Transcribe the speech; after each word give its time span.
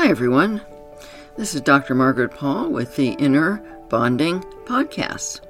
Hi, 0.00 0.06
everyone. 0.06 0.60
This 1.36 1.56
is 1.56 1.60
Dr. 1.60 1.92
Margaret 1.92 2.30
Paul 2.30 2.70
with 2.70 2.94
the 2.94 3.14
Inner 3.14 3.56
Bonding 3.88 4.42
Podcast. 4.64 5.40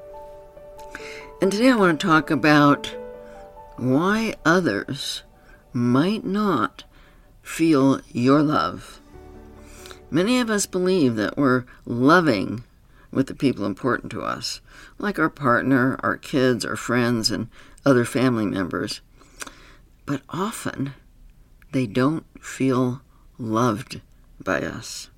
And 1.43 1.53
today 1.53 1.69
I 1.71 1.77
want 1.77 2.01
to 2.01 2.07
talk 2.07 2.31
about 2.31 2.87
why 3.77 4.37
others 4.47 5.23
might 5.75 6.25
not 6.25 6.85
feel 7.43 8.01
your 8.11 8.43
love. 8.43 9.03
Many 10.11 10.41
of 10.41 10.49
us 10.49 10.65
believe 10.65 11.17
that 11.17 11.37
we're 11.37 11.67
loving 11.85 12.65
with 13.13 13.27
the 13.27 13.35
people 13.35 13.67
important 13.67 14.11
to 14.13 14.23
us, 14.23 14.63
like 14.97 15.19
our 15.19 15.29
partner, 15.29 16.01
our 16.03 16.17
kids, 16.17 16.65
our 16.65 16.75
friends, 16.75 17.31
and 17.31 17.49
other 17.85 18.07
family 18.07 18.47
members. 18.47 19.03
But 20.07 20.23
often 20.31 20.95
they 21.73 21.87
don't 21.87 22.25
feel 22.43 23.03
loved 23.37 24.01
by 24.43 24.61
us. 24.63 25.11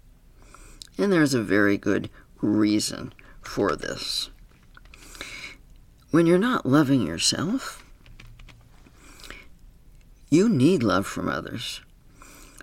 And 0.99 1.13
there's 1.13 1.35
a 1.35 1.43
very 1.43 1.77
good 1.77 2.11
reason 2.41 3.13
for 3.43 3.77
this. 3.77 4.31
When 6.11 6.27
you're 6.27 6.39
not 6.39 6.67
loving 6.67 7.07
yourself, 7.07 7.85
you 10.29 10.49
need 10.49 10.83
love 10.83 11.07
from 11.07 11.29
others. 11.29 11.81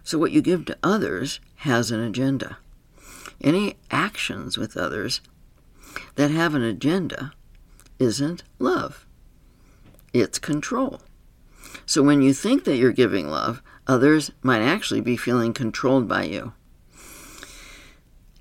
So, 0.03 0.17
what 0.17 0.31
you 0.31 0.41
give 0.41 0.65
to 0.65 0.77
others 0.81 1.39
has 1.57 1.91
an 1.91 1.99
agenda. 1.99 2.57
Any 3.41 3.75
actions 3.91 4.57
with 4.57 4.77
others 4.77 5.21
that 6.15 6.31
have 6.31 6.55
an 6.55 6.63
agenda 6.63 7.33
isn't 7.99 8.43
love, 8.57 9.05
it's 10.13 10.39
control. 10.39 11.01
So, 11.85 12.01
when 12.03 12.21
you 12.21 12.33
think 12.33 12.63
that 12.63 12.77
you're 12.77 12.91
giving 12.91 13.29
love, 13.29 13.61
Others 13.87 14.31
might 14.43 14.61
actually 14.61 15.01
be 15.01 15.17
feeling 15.17 15.53
controlled 15.53 16.07
by 16.07 16.23
you. 16.23 16.53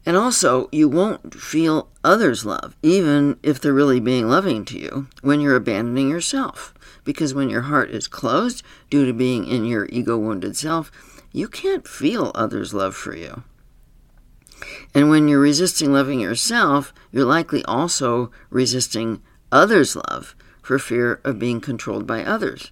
And 0.04 0.16
also, 0.16 0.68
you 0.70 0.88
won't 0.88 1.34
feel 1.34 1.88
others' 2.04 2.44
love, 2.44 2.76
even 2.82 3.38
if 3.42 3.60
they're 3.60 3.72
really 3.72 3.98
being 3.98 4.28
loving 4.28 4.64
to 4.66 4.78
you, 4.78 5.08
when 5.20 5.40
you're 5.40 5.56
abandoning 5.56 6.08
yourself. 6.08 6.74
Because 7.04 7.34
when 7.34 7.50
your 7.50 7.62
heart 7.62 7.90
is 7.90 8.06
closed 8.06 8.62
due 8.88 9.04
to 9.04 9.12
being 9.12 9.48
in 9.48 9.64
your 9.64 9.88
ego 9.90 10.16
wounded 10.16 10.56
self, 10.56 10.92
you 11.32 11.48
can't 11.48 11.88
feel 11.88 12.30
others' 12.34 12.72
love 12.72 12.94
for 12.94 13.16
you. 13.16 13.42
And 14.94 15.10
when 15.10 15.26
you're 15.26 15.40
resisting 15.40 15.92
loving 15.92 16.20
yourself, 16.20 16.94
you're 17.10 17.24
likely 17.24 17.64
also 17.64 18.30
resisting 18.48 19.22
others' 19.50 19.96
love 19.96 20.36
for 20.62 20.78
fear 20.78 21.20
of 21.24 21.38
being 21.38 21.60
controlled 21.60 22.06
by 22.06 22.24
others. 22.24 22.70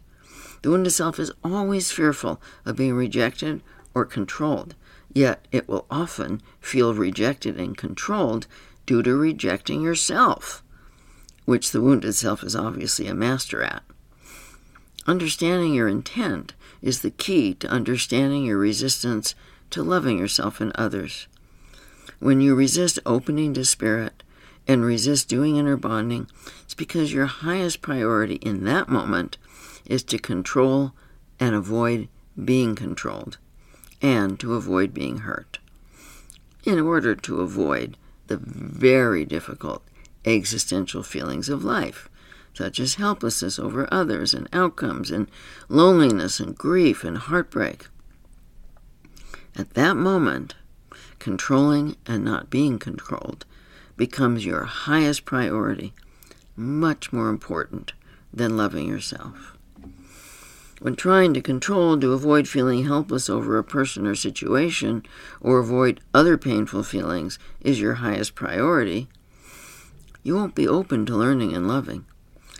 The 0.64 0.70
wounded 0.70 0.92
self 0.92 1.20
is 1.20 1.30
always 1.44 1.92
fearful 1.92 2.40
of 2.64 2.76
being 2.76 2.94
rejected 2.94 3.60
or 3.92 4.06
controlled, 4.06 4.74
yet 5.12 5.46
it 5.52 5.68
will 5.68 5.84
often 5.90 6.40
feel 6.58 6.94
rejected 6.94 7.60
and 7.60 7.76
controlled 7.76 8.46
due 8.86 9.02
to 9.02 9.14
rejecting 9.14 9.82
yourself, 9.82 10.62
which 11.44 11.70
the 11.70 11.82
wounded 11.82 12.14
self 12.14 12.42
is 12.42 12.56
obviously 12.56 13.06
a 13.06 13.14
master 13.14 13.62
at. 13.62 13.82
Understanding 15.06 15.74
your 15.74 15.86
intent 15.86 16.54
is 16.80 17.02
the 17.02 17.10
key 17.10 17.52
to 17.56 17.68
understanding 17.68 18.46
your 18.46 18.56
resistance 18.56 19.34
to 19.68 19.82
loving 19.82 20.16
yourself 20.16 20.62
and 20.62 20.72
others. 20.76 21.26
When 22.20 22.40
you 22.40 22.54
resist 22.54 22.98
opening 23.04 23.52
to 23.52 23.66
spirit 23.66 24.22
and 24.66 24.82
resist 24.82 25.28
doing 25.28 25.56
inner 25.58 25.76
bonding, 25.76 26.26
it's 26.62 26.72
because 26.72 27.12
your 27.12 27.26
highest 27.26 27.82
priority 27.82 28.36
in 28.36 28.64
that 28.64 28.88
moment 28.88 29.36
is 29.86 30.02
to 30.04 30.18
control 30.18 30.92
and 31.38 31.54
avoid 31.54 32.08
being 32.42 32.74
controlled, 32.74 33.38
and 34.00 34.38
to 34.40 34.54
avoid 34.54 34.92
being 34.92 35.18
hurt, 35.18 35.58
in 36.64 36.80
order 36.80 37.14
to 37.14 37.40
avoid 37.40 37.96
the 38.26 38.36
very 38.36 39.24
difficult 39.24 39.82
existential 40.24 41.02
feelings 41.02 41.48
of 41.48 41.64
life, 41.64 42.08
such 42.54 42.78
as 42.78 42.94
helplessness 42.94 43.58
over 43.58 43.88
others 43.92 44.32
and 44.32 44.48
outcomes, 44.52 45.10
and 45.10 45.28
loneliness 45.68 46.40
and 46.40 46.56
grief 46.56 47.04
and 47.04 47.18
heartbreak. 47.18 47.88
At 49.56 49.74
that 49.74 49.96
moment, 49.96 50.54
controlling 51.18 51.96
and 52.06 52.24
not 52.24 52.50
being 52.50 52.78
controlled 52.78 53.44
becomes 53.96 54.44
your 54.44 54.64
highest 54.64 55.24
priority, 55.24 55.92
much 56.56 57.12
more 57.12 57.28
important 57.28 57.92
than 58.32 58.56
loving 58.56 58.88
yourself. 58.88 59.53
When 60.84 60.96
trying 60.96 61.32
to 61.32 61.40
control 61.40 61.98
to 61.98 62.12
avoid 62.12 62.46
feeling 62.46 62.84
helpless 62.84 63.30
over 63.30 63.56
a 63.56 63.64
person 63.64 64.06
or 64.06 64.14
situation, 64.14 65.02
or 65.40 65.58
avoid 65.58 66.02
other 66.12 66.36
painful 66.36 66.82
feelings, 66.82 67.38
is 67.62 67.80
your 67.80 67.94
highest 67.94 68.34
priority, 68.34 69.08
you 70.22 70.34
won't 70.34 70.54
be 70.54 70.68
open 70.68 71.06
to 71.06 71.16
learning 71.16 71.54
and 71.54 71.66
loving. 71.66 72.04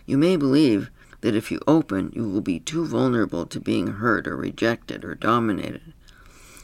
You 0.07 0.17
may 0.17 0.37
believe 0.37 0.91
that 1.21 1.37
if 1.37 1.51
you 1.51 1.61
open, 1.67 2.13
you 2.17 2.27
will 2.27 2.41
be 2.41 2.61
too 2.61 2.87
vulnerable 2.87 3.45
to 3.45 3.61
being 3.61 3.89
hurt 3.89 4.27
or 4.27 4.39
rejected 4.39 5.05
or 5.05 5.15
dominated. 5.15 5.93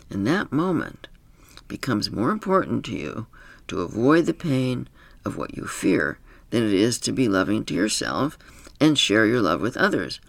And 0.09 0.26
that 0.26 0.53
moment, 0.53 1.09
becomes 1.69 2.10
more 2.10 2.31
important 2.31 2.87
to 2.87 2.97
you 2.97 3.26
to 3.69 3.82
avoid 3.82 4.25
the 4.25 4.32
pain 4.32 4.88
of 5.26 5.37
what 5.37 5.59
you 5.59 5.66
fear 5.66 6.20
than 6.49 6.62
it 6.62 6.72
is 6.72 6.99
to 7.00 7.12
be 7.12 7.28
loving 7.28 7.66
to 7.66 7.75
yourself 7.75 8.38
and 8.81 8.99
share 8.99 9.26
your 9.26 9.43
love 9.43 9.60
with 9.60 9.76
others. 9.76 10.20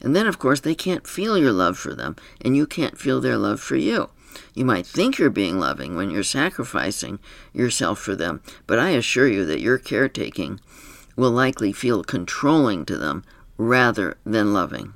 And 0.00 0.16
then, 0.16 0.26
of 0.26 0.38
course, 0.38 0.60
they 0.60 0.74
can't 0.74 1.06
feel 1.06 1.36
your 1.36 1.52
love 1.52 1.78
for 1.78 1.94
them, 1.94 2.16
and 2.40 2.56
you 2.56 2.66
can't 2.66 2.98
feel 2.98 3.20
their 3.20 3.36
love 3.36 3.60
for 3.60 3.76
you. 3.76 4.10
You 4.54 4.64
might 4.64 4.86
think 4.86 5.18
you're 5.18 5.30
being 5.30 5.58
loving 5.58 5.96
when 5.96 6.10
you're 6.10 6.22
sacrificing 6.22 7.18
yourself 7.52 7.98
for 7.98 8.14
them, 8.14 8.42
but 8.66 8.78
I 8.78 8.90
assure 8.90 9.28
you 9.28 9.44
that 9.44 9.60
your 9.60 9.78
caretaking 9.78 10.60
will 11.16 11.30
likely 11.30 11.72
feel 11.72 12.04
controlling 12.04 12.84
to 12.86 12.96
them 12.96 13.24
rather 13.56 14.16
than 14.24 14.52
loving. 14.52 14.94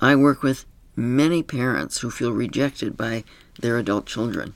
I 0.00 0.16
work 0.16 0.42
with 0.42 0.64
many 0.96 1.42
parents 1.42 1.98
who 1.98 2.10
feel 2.10 2.32
rejected 2.32 2.96
by 2.96 3.24
their 3.60 3.76
adult 3.76 4.06
children. 4.06 4.54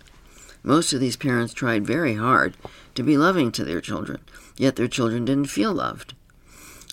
Most 0.63 0.93
of 0.93 1.01
these 1.01 1.17
parents 1.17 1.53
tried 1.53 1.87
very 1.87 2.15
hard 2.15 2.57
to 2.95 3.03
be 3.03 3.19
loving 3.19 3.53
to 3.53 3.65
their 3.65 3.83
children, 3.83 4.21
yet 4.57 4.77
their 4.77 4.89
children 4.89 5.27
didn't 5.27 5.51
feel 5.51 5.73
loved. 5.73 6.15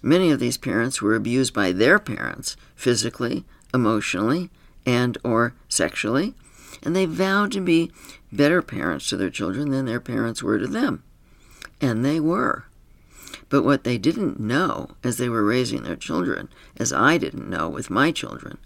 Many 0.02 0.32
of 0.32 0.40
these 0.40 0.58
parents 0.58 1.02
were 1.02 1.16
abused 1.16 1.54
by 1.54 1.72
their 1.72 2.00
parents 2.00 2.56
physically, 2.76 3.46
emotionally, 3.74 4.50
and 4.86 5.18
or 5.24 5.54
sexually, 5.70 6.34
and 6.82 6.96
they 6.96 7.06
vowed 7.06 7.52
to 7.52 7.62
be 7.62 7.92
better 8.32 8.62
parents 8.62 9.10
to 9.10 9.18
their 9.18 9.30
children 9.30 9.70
than 9.70 9.86
their 9.86 10.00
parents 10.00 10.42
were 10.42 10.58
to 10.58 10.68
them. 10.68 11.04
And 11.80 12.04
they 12.04 12.20
were. 12.20 12.66
But 13.50 13.64
what 13.64 13.84
they 13.84 13.98
didn't 13.98 14.40
know 14.40 14.92
as 15.04 15.18
they 15.18 15.30
were 15.30 15.44
raising 15.44 15.84
their 15.84 15.96
children, 15.96 16.50
as 16.78 16.92
I 16.94 17.18
didn't 17.18 17.50
know 17.50 17.70
with 17.70 17.90
my 17.90 18.12
children, 18.12 18.58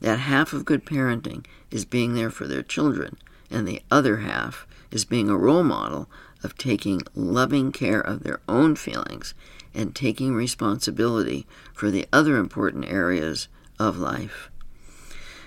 that 0.00 0.20
half 0.20 0.52
of 0.52 0.64
good 0.64 0.86
parenting 0.86 1.44
is 1.70 1.84
being 1.84 2.14
there 2.14 2.30
for 2.30 2.46
their 2.46 2.62
children, 2.62 3.18
and 3.50 3.66
the 3.66 3.82
other 3.90 4.18
half 4.18 4.66
is 4.90 5.04
being 5.04 5.28
a 5.28 5.36
role 5.36 5.64
model 5.64 6.08
of 6.42 6.56
taking 6.56 7.02
loving 7.14 7.72
care 7.72 8.00
of 8.00 8.22
their 8.22 8.40
own 8.48 8.74
feelings 8.74 9.34
and 9.74 9.94
taking 9.94 10.34
responsibility 10.34 11.46
for 11.72 11.90
the 11.90 12.06
other 12.12 12.36
important 12.36 12.86
areas 12.86 13.48
of 13.78 13.98
life. 13.98 14.50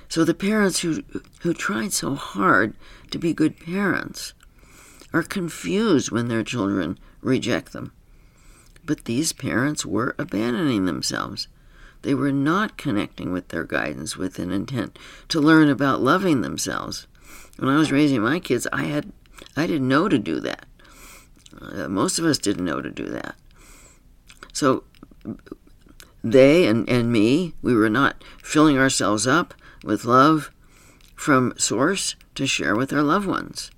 So 0.07 0.23
the 0.23 0.33
parents 0.33 0.79
who, 0.79 1.03
who 1.41 1.53
tried 1.53 1.93
so 1.93 2.15
hard 2.15 2.75
to 3.11 3.17
be 3.17 3.33
good 3.33 3.59
parents 3.59 4.33
are 5.13 5.23
confused 5.23 6.11
when 6.11 6.27
their 6.27 6.43
children 6.43 6.99
reject 7.21 7.73
them. 7.73 7.91
But 8.85 9.05
these 9.05 9.33
parents 9.33 9.85
were 9.85 10.15
abandoning 10.19 10.85
themselves. 10.85 11.47
They 12.01 12.13
were 12.13 12.31
not 12.31 12.77
connecting 12.77 13.31
with 13.31 13.47
their 13.47 13.63
guidance 13.63 14.15
with 14.15 14.37
an 14.37 14.51
intent 14.51 14.99
to 15.29 15.39
learn 15.39 15.69
about 15.69 16.01
loving 16.01 16.41
themselves. 16.41 17.07
When 17.57 17.69
I 17.69 17.77
was 17.77 17.91
raising 17.91 18.21
my 18.21 18.39
kids, 18.39 18.67
I 18.71 18.83
had 18.83 19.11
I 19.57 19.67
didn't 19.67 19.87
know 19.87 20.07
to 20.07 20.19
do 20.19 20.39
that. 20.41 20.65
Uh, 21.59 21.87
most 21.87 22.19
of 22.19 22.25
us 22.25 22.37
didn't 22.37 22.65
know 22.65 22.81
to 22.81 22.91
do 22.91 23.05
that. 23.09 23.35
So 24.55 24.85
they 26.23 26.65
and, 26.65 26.89
and 26.89 27.11
me, 27.11 27.53
we 27.61 27.75
were 27.75 27.89
not 27.89 28.23
filling 28.41 28.77
ourselves 28.77 29.27
up 29.27 29.53
with 29.83 30.05
love 30.05 30.49
from 31.13 31.53
Source 31.57 32.15
to 32.35 32.47
share 32.47 32.73
with 32.73 32.93
our 32.93 33.03
loved 33.03 33.27
ones. 33.27 33.69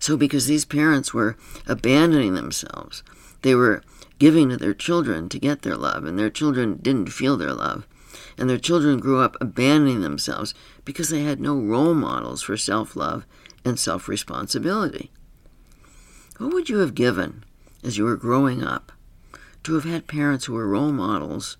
So, 0.00 0.16
because 0.16 0.46
these 0.46 0.64
parents 0.64 1.12
were 1.12 1.36
abandoning 1.66 2.34
themselves, 2.34 3.02
they 3.42 3.54
were 3.54 3.82
giving 4.18 4.48
to 4.48 4.56
their 4.56 4.72
children 4.72 5.28
to 5.28 5.38
get 5.38 5.60
their 5.60 5.76
love, 5.76 6.04
and 6.04 6.18
their 6.18 6.30
children 6.30 6.78
didn't 6.80 7.12
feel 7.12 7.36
their 7.36 7.52
love. 7.52 7.86
And 8.38 8.48
their 8.48 8.58
children 8.58 8.98
grew 8.98 9.20
up 9.20 9.36
abandoning 9.42 10.00
themselves 10.00 10.54
because 10.86 11.10
they 11.10 11.22
had 11.22 11.38
no 11.38 11.54
role 11.54 11.94
models 11.94 12.40
for 12.40 12.56
self 12.56 12.96
love 12.96 13.26
and 13.62 13.78
self 13.78 14.08
responsibility. 14.08 15.10
What 16.38 16.54
would 16.54 16.70
you 16.70 16.78
have 16.78 16.94
given 16.94 17.44
as 17.84 17.98
you 17.98 18.04
were 18.04 18.16
growing 18.16 18.62
up 18.62 18.92
to 19.64 19.74
have 19.74 19.84
had 19.84 20.06
parents 20.06 20.46
who 20.46 20.54
were 20.54 20.66
role 20.66 20.92
models 20.92 21.56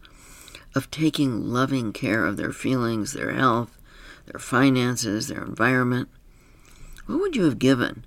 of 0.74 0.90
taking 0.90 1.48
loving 1.48 1.92
care 1.92 2.24
of 2.24 2.36
their 2.36 2.52
feelings, 2.52 3.12
their 3.12 3.32
health, 3.32 3.78
their 4.26 4.38
finances, 4.38 5.28
their 5.28 5.42
environment. 5.42 6.08
What 7.06 7.20
would 7.20 7.36
you 7.36 7.44
have 7.44 7.58
given 7.58 8.04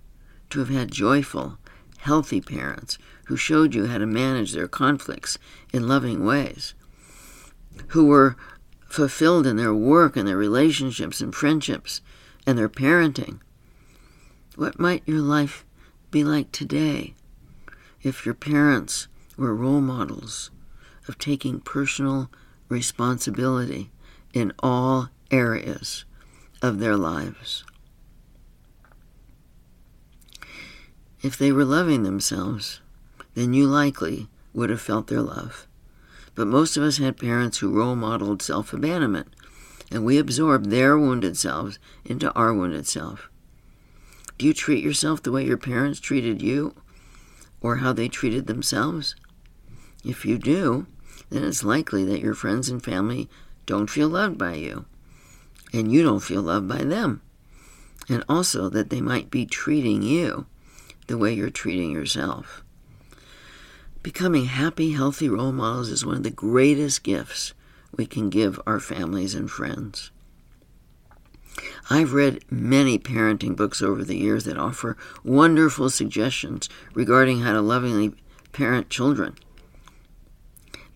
to 0.52 0.60
have 0.60 0.70
had 0.70 0.92
joyful, 0.92 1.58
healthy 1.98 2.42
parents 2.42 2.98
who 3.26 3.36
showed 3.36 3.74
you 3.74 3.88
how 3.88 3.98
to 3.98 4.06
manage 4.06 4.54
their 4.54 4.68
conflicts 4.68 5.38
in 5.74 5.88
loving 5.88 6.24
ways? 6.24 6.74
Who 7.90 8.06
were 8.06 8.36
fulfilled 8.88 9.48
in 9.48 9.58
their 9.58 9.74
work 9.74 10.16
and 10.16 10.28
their 10.28 10.38
relationships 10.38 11.22
and 11.22 11.34
friendships 11.34 12.02
and 12.46 12.58
their 12.58 12.70
parenting? 12.70 13.40
What 14.56 14.80
might 14.80 15.04
your 15.06 15.22
life 15.22 15.66
be 16.12 16.24
like 16.24 16.52
today 16.52 17.16
if 18.04 18.26
your 18.26 18.36
parents 18.36 19.08
were 19.42 19.56
role 19.56 19.82
models 19.82 20.52
of 21.08 21.18
taking 21.18 21.60
personal 21.60 22.30
responsibility 22.70 23.90
in 24.34 24.54
all 24.60 25.10
areas 25.32 26.06
of 26.62 26.78
their 26.78 26.96
lives? 26.96 27.64
If 31.24 31.38
they 31.38 31.52
were 31.52 31.66
loving 31.66 32.04
themselves, 32.04 32.82
then 33.34 33.54
you 33.54 33.66
likely 33.66 34.30
would 34.54 34.70
have 34.70 34.82
felt 34.82 35.08
their 35.08 35.22
love. 35.22 35.68
But 36.36 36.48
most 36.48 36.78
of 36.78 36.84
us 36.84 36.98
had 36.98 37.18
parents 37.18 37.58
who 37.58 37.76
role 37.76 37.96
modeled 37.96 38.44
self 38.44 38.74
abandonment, 38.74 39.36
and 39.90 40.06
we 40.06 40.20
absorbed 40.20 40.70
their 40.70 40.98
wounded 40.98 41.36
selves 41.36 41.80
into 42.06 42.32
our 42.34 42.54
wounded 42.54 42.86
self. 42.88 43.30
Do 44.38 44.46
you 44.46 44.54
treat 44.54 44.84
yourself 44.84 45.22
the 45.24 45.32
way 45.32 45.46
your 45.46 45.58
parents 45.58 46.00
treated 46.00 46.42
you 46.42 46.76
or 47.60 47.78
how 47.78 47.94
they 47.94 48.08
treated 48.08 48.48
themselves? 48.48 49.16
If 50.04 50.26
you 50.26 50.38
do, 50.38 50.88
then 51.30 51.44
it's 51.44 51.64
likely 51.64 52.04
that 52.06 52.22
your 52.22 52.34
friends 52.34 52.70
and 52.70 52.84
family 52.84 53.30
don't 53.66 53.90
feel 53.90 54.10
loved 54.10 54.38
by 54.38 54.56
you, 54.56 54.86
and 55.72 55.92
you 55.92 56.04
don't 56.04 56.20
feel 56.20 56.42
loved 56.42 56.68
by 56.68 56.84
them, 56.84 57.22
and 58.10 58.24
also 58.28 58.70
that 58.70 58.90
they 58.90 59.02
might 59.02 59.30
be 59.30 59.46
treating 59.46 60.02
you 60.02 60.48
the 61.08 61.18
way 61.18 61.34
you're 61.34 61.50
treating 61.50 61.92
yourself. 61.92 62.64
Becoming 64.04 64.46
happy, 64.46 64.94
healthy 64.94 65.30
role 65.30 65.52
models 65.52 65.90
is 65.90 66.06
one 66.06 66.18
of 66.18 66.24
the 66.24 66.32
greatest 66.32 67.04
gifts 67.04 67.54
we 67.96 68.06
can 68.06 68.30
give 68.30 68.60
our 68.66 68.80
families 68.80 69.36
and 69.36 69.50
friends. 69.50 70.10
I've 71.90 72.14
read 72.14 72.44
many 72.50 72.98
parenting 72.98 73.56
books 73.56 73.82
over 73.82 74.04
the 74.04 74.18
years 74.18 74.46
that 74.46 74.58
offer 74.58 74.98
wonderful 75.24 75.90
suggestions 75.90 76.70
regarding 76.94 77.42
how 77.42 77.54
to 77.54 77.62
lovingly 77.62 78.14
parent 78.54 78.90
children. 78.90 79.36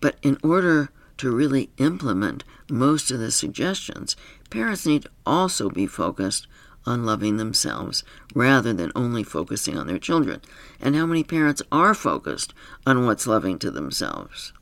But 0.06 0.18
in 0.22 0.38
order 0.40 0.90
to 1.18 1.34
really 1.34 1.70
implement 1.78 2.44
most 2.70 3.10
of 3.10 3.18
the 3.18 3.32
suggestions, 3.32 4.14
parents 4.50 4.86
need 4.86 5.02
to 5.02 5.10
also 5.26 5.68
be 5.68 5.88
focused 5.88 6.46
on 6.84 7.04
loving 7.04 7.38
themselves 7.38 8.04
rather 8.32 8.72
than 8.72 8.92
only 8.94 9.24
focusing 9.24 9.76
on 9.76 9.88
their 9.88 9.98
children. 9.98 10.42
And 10.80 10.94
how 10.94 11.06
many 11.06 11.24
parents 11.24 11.60
are 11.72 11.92
focused 11.92 12.54
on 12.86 13.04
what's 13.04 13.26
loving 13.26 13.58
to 13.58 13.70
themselves? 13.72 14.52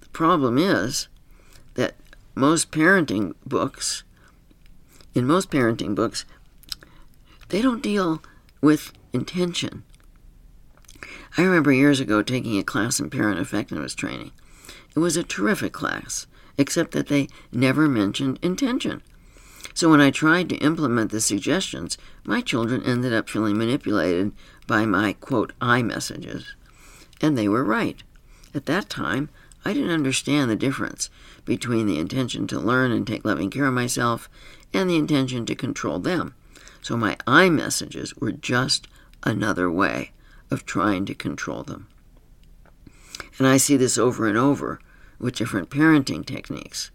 The 0.00 0.08
problem 0.14 0.56
is 0.56 1.08
that 1.74 1.96
most 2.34 2.70
parenting 2.70 3.34
books 3.44 4.02
in 5.14 5.26
most 5.26 5.50
parenting 5.50 5.94
books, 5.94 6.24
they 7.50 7.60
don't 7.60 7.82
deal 7.82 8.22
with 8.62 8.94
intention. 9.12 9.84
I 11.38 11.42
remember 11.42 11.70
years 11.70 12.00
ago 12.00 12.20
taking 12.20 12.58
a 12.58 12.64
class 12.64 12.98
in 12.98 13.10
parent 13.10 13.38
effectiveness 13.38 13.94
training. 13.94 14.32
It 14.96 14.98
was 14.98 15.16
a 15.16 15.22
terrific 15.22 15.72
class, 15.72 16.26
except 16.58 16.90
that 16.92 17.06
they 17.06 17.28
never 17.52 17.86
mentioned 17.86 18.40
intention. 18.42 19.02
So 19.72 19.88
when 19.88 20.00
I 20.00 20.10
tried 20.10 20.48
to 20.48 20.56
implement 20.56 21.12
the 21.12 21.20
suggestions, 21.20 21.96
my 22.24 22.40
children 22.40 22.82
ended 22.82 23.12
up 23.12 23.28
feeling 23.28 23.56
manipulated 23.56 24.32
by 24.66 24.84
my 24.84 25.12
quote 25.12 25.52
I 25.60 25.80
messages. 25.80 26.56
And 27.20 27.38
they 27.38 27.46
were 27.46 27.62
right. 27.62 28.02
At 28.52 28.66
that 28.66 28.90
time, 28.90 29.28
I 29.64 29.74
didn't 29.74 29.92
understand 29.92 30.50
the 30.50 30.56
difference 30.56 31.08
between 31.44 31.86
the 31.86 32.00
intention 32.00 32.48
to 32.48 32.58
learn 32.58 32.90
and 32.90 33.06
take 33.06 33.24
loving 33.24 33.50
care 33.50 33.66
of 33.66 33.74
myself 33.74 34.28
and 34.74 34.90
the 34.90 34.96
intention 34.96 35.46
to 35.46 35.54
control 35.54 36.00
them. 36.00 36.34
So 36.82 36.96
my 36.96 37.16
I 37.28 37.48
messages 37.48 38.16
were 38.16 38.32
just 38.32 38.88
another 39.22 39.70
way 39.70 40.10
of 40.50 40.64
trying 40.64 41.04
to 41.06 41.14
control 41.14 41.62
them. 41.62 41.88
And 43.38 43.46
I 43.46 43.56
see 43.56 43.76
this 43.76 43.98
over 43.98 44.26
and 44.26 44.36
over 44.36 44.80
with 45.18 45.36
different 45.36 45.70
parenting 45.70 46.24
techniques. 46.24 46.90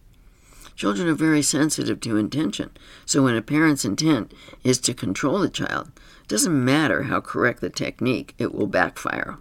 Children 0.76 1.08
are 1.08 1.14
very 1.14 1.42
sensitive 1.42 2.00
to 2.02 2.18
intention, 2.18 2.72
so 3.06 3.24
when 3.24 3.36
a 3.36 3.42
parent's 3.42 3.86
intent 3.86 4.34
is 4.64 4.80
to 4.80 4.94
control 4.94 5.40
the 5.40 5.50
child, 5.50 5.92
it 6.22 6.28
doesn't 6.28 6.66
matter 6.66 7.04
how 7.04 7.22
correct 7.22 7.62
the 7.62 7.70
technique, 7.70 8.34
it 8.40 8.54
will 8.54 8.66
backfire. 8.66 9.38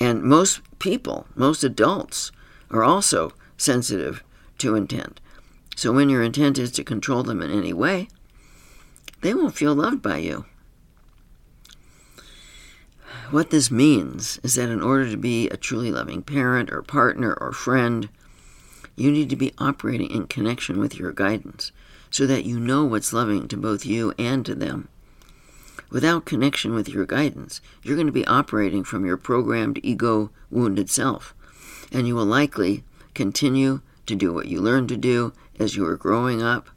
And 0.00 0.22
most 0.24 0.60
people, 0.80 1.28
most 1.36 1.62
adults, 1.62 2.32
are 2.70 2.82
also 2.82 3.32
sensitive 3.56 4.24
to 4.58 4.74
intent. 4.74 5.20
So 5.76 5.92
when 5.92 6.08
your 6.08 6.22
intent 6.22 6.58
is 6.58 6.72
to 6.72 6.84
control 6.84 7.22
them 7.22 7.40
in 7.40 7.50
any 7.50 7.72
way, 7.72 8.08
they 9.20 9.34
won't 9.34 9.54
feel 9.54 9.74
loved 9.74 10.02
by 10.02 10.18
you. 10.18 10.46
What 13.30 13.50
this 13.50 13.70
means 13.70 14.38
is 14.42 14.54
that 14.54 14.68
in 14.68 14.82
order 14.82 15.10
to 15.10 15.16
be 15.16 15.48
a 15.48 15.56
truly 15.56 15.90
loving 15.90 16.22
parent 16.22 16.70
or 16.70 16.82
partner 16.82 17.32
or 17.40 17.52
friend, 17.52 18.08
you 18.96 19.10
need 19.10 19.30
to 19.30 19.36
be 19.36 19.54
operating 19.58 20.10
in 20.10 20.26
connection 20.26 20.78
with 20.78 20.98
your 20.98 21.10
guidance 21.10 21.72
so 22.10 22.26
that 22.26 22.44
you 22.44 22.60
know 22.60 22.84
what's 22.84 23.12
loving 23.12 23.48
to 23.48 23.56
both 23.56 23.86
you 23.86 24.12
and 24.18 24.44
to 24.46 24.54
them. 24.54 24.88
Without 25.90 26.26
connection 26.26 26.74
with 26.74 26.88
your 26.88 27.06
guidance, 27.06 27.60
you're 27.82 27.96
going 27.96 28.06
to 28.06 28.12
be 28.12 28.26
operating 28.26 28.84
from 28.84 29.06
your 29.06 29.16
programmed 29.16 29.80
ego 29.82 30.30
wounded 30.50 30.90
self, 30.90 31.34
and 31.90 32.06
you 32.06 32.14
will 32.14 32.26
likely 32.26 32.84
continue 33.14 33.80
to 34.06 34.14
do 34.14 34.32
what 34.32 34.48
you 34.48 34.60
learned 34.60 34.90
to 34.90 34.96
do 34.96 35.32
as 35.58 35.76
you 35.76 35.82
were 35.82 35.96
growing 35.96 36.42
up, 36.42 36.68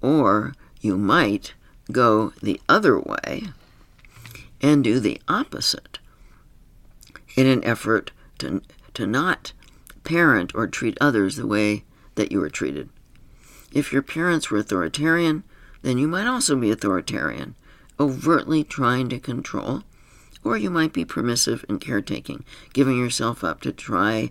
or 0.00 0.54
you 0.80 0.96
might 0.96 1.54
go 1.92 2.32
the 2.42 2.60
other 2.68 2.98
way 2.98 3.52
and 4.60 4.84
do 4.84 5.00
the 5.00 5.20
opposite 5.28 5.98
in 7.36 7.46
an 7.46 7.64
effort 7.64 8.12
to, 8.38 8.62
to 8.94 9.06
not 9.06 9.52
parent 10.04 10.54
or 10.54 10.66
treat 10.66 10.98
others 11.00 11.36
the 11.36 11.46
way 11.46 11.84
that 12.14 12.32
you 12.32 12.40
were 12.40 12.50
treated. 12.50 12.88
If 13.72 13.92
your 13.92 14.02
parents 14.02 14.50
were 14.50 14.58
authoritarian, 14.58 15.44
then 15.82 15.98
you 15.98 16.08
might 16.08 16.26
also 16.26 16.56
be 16.56 16.70
authoritarian, 16.70 17.54
overtly 17.98 18.64
trying 18.64 19.08
to 19.10 19.20
control, 19.20 19.84
or 20.42 20.56
you 20.56 20.70
might 20.70 20.92
be 20.92 21.04
permissive 21.04 21.64
and 21.68 21.80
caretaking, 21.80 22.44
giving 22.72 22.98
yourself 22.98 23.44
up 23.44 23.60
to 23.60 23.72
try 23.72 24.30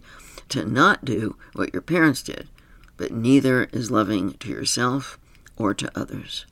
to 0.49 0.65
not 0.65 1.05
do 1.05 1.37
what 1.53 1.71
your 1.73 1.81
parents 1.81 2.21
did, 2.21 2.49
but 2.97 3.11
neither 3.11 3.65
is 3.65 3.91
loving 3.91 4.33
to 4.33 4.49
yourself 4.49 5.19
or 5.55 5.73
to 5.73 5.91
others. 5.97 6.45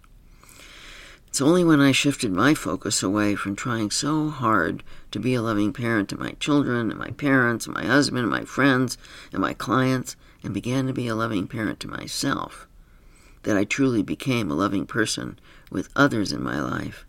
It's 1.28 1.42
only 1.42 1.64
when 1.64 1.80
I 1.80 1.92
shifted 1.92 2.32
my 2.32 2.54
focus 2.54 3.04
away 3.04 3.36
from 3.36 3.56
trying 3.56 3.92
so 3.92 4.30
hard 4.30 4.84
to 5.12 5.20
be 5.20 5.34
a 5.34 5.42
loving 5.42 5.74
parent 5.74 6.10
to 6.10 6.18
my 6.18 6.32
children 6.40 6.90
and 6.90 7.00
my 7.00 7.12
parents 7.12 7.66
and 7.66 7.76
my 7.76 7.86
husband 7.86 8.22
and 8.22 8.30
my 8.30 8.46
friends 8.46 8.98
and 9.32 9.42
my 9.42 9.54
clients 9.54 10.16
and 10.44 10.54
began 10.54 10.88
to 10.88 10.94
be 10.94 11.08
a 11.08 11.16
loving 11.16 11.48
parent 11.48 11.80
to 11.82 11.88
myself 11.88 12.68
that 13.44 13.58
I 13.58 13.64
truly 13.66 14.02
became 14.02 14.50
a 14.50 14.56
loving 14.56 14.86
person 14.86 15.40
with 15.70 15.90
others 15.96 16.32
in 16.32 16.44
my 16.44 16.62
life. 16.62 17.06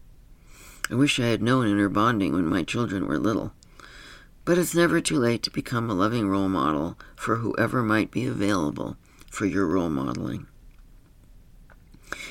I 0.91 0.95
wish 0.95 1.21
I 1.21 1.27
had 1.27 1.43
known 1.43 1.67
inner 1.67 1.89
bonding 1.89 2.33
when 2.33 2.47
my 2.47 2.63
children 2.63 3.07
were 3.07 3.19
little. 3.19 3.53
But 4.45 4.59
it's 4.59 4.75
never 4.75 5.01
too 5.01 5.19
late 5.19 5.43
to 5.43 5.51
become 5.51 5.91
a 5.91 5.95
loving 5.95 6.29
role 6.29 6.49
model 6.49 6.99
for 7.15 7.37
whoever 7.37 7.83
might 7.83 8.11
be 8.11 8.27
available 8.27 8.97
for 9.31 9.47
your 9.47 9.67
role 9.67 9.91
modeling. 9.91 10.48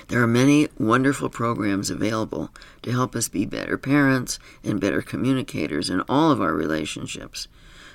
There 0.08 0.22
are 0.22 0.28
many 0.28 0.70
wonderful 0.78 1.30
programs 1.30 1.90
available 1.90 2.50
to 2.82 2.92
help 2.92 3.16
us 3.16 3.28
be 3.28 3.46
better 3.46 3.78
parents 3.78 4.40
and 4.64 4.80
better 4.80 5.02
communicators 5.02 5.90
in 5.90 6.02
all 6.02 6.32
of 6.32 6.42
our 6.42 6.54
relationships. 6.54 7.48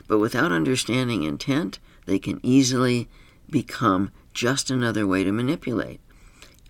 But 0.07 0.19
without 0.19 0.53
understanding 0.53 1.23
intent, 1.23 1.79
they 2.07 2.19
can 2.19 2.41
easily 2.43 3.09
become 3.49 4.11
just 4.35 4.71
another 4.71 5.07
way 5.07 5.25
to 5.25 5.33
manipulate. 5.33 6.01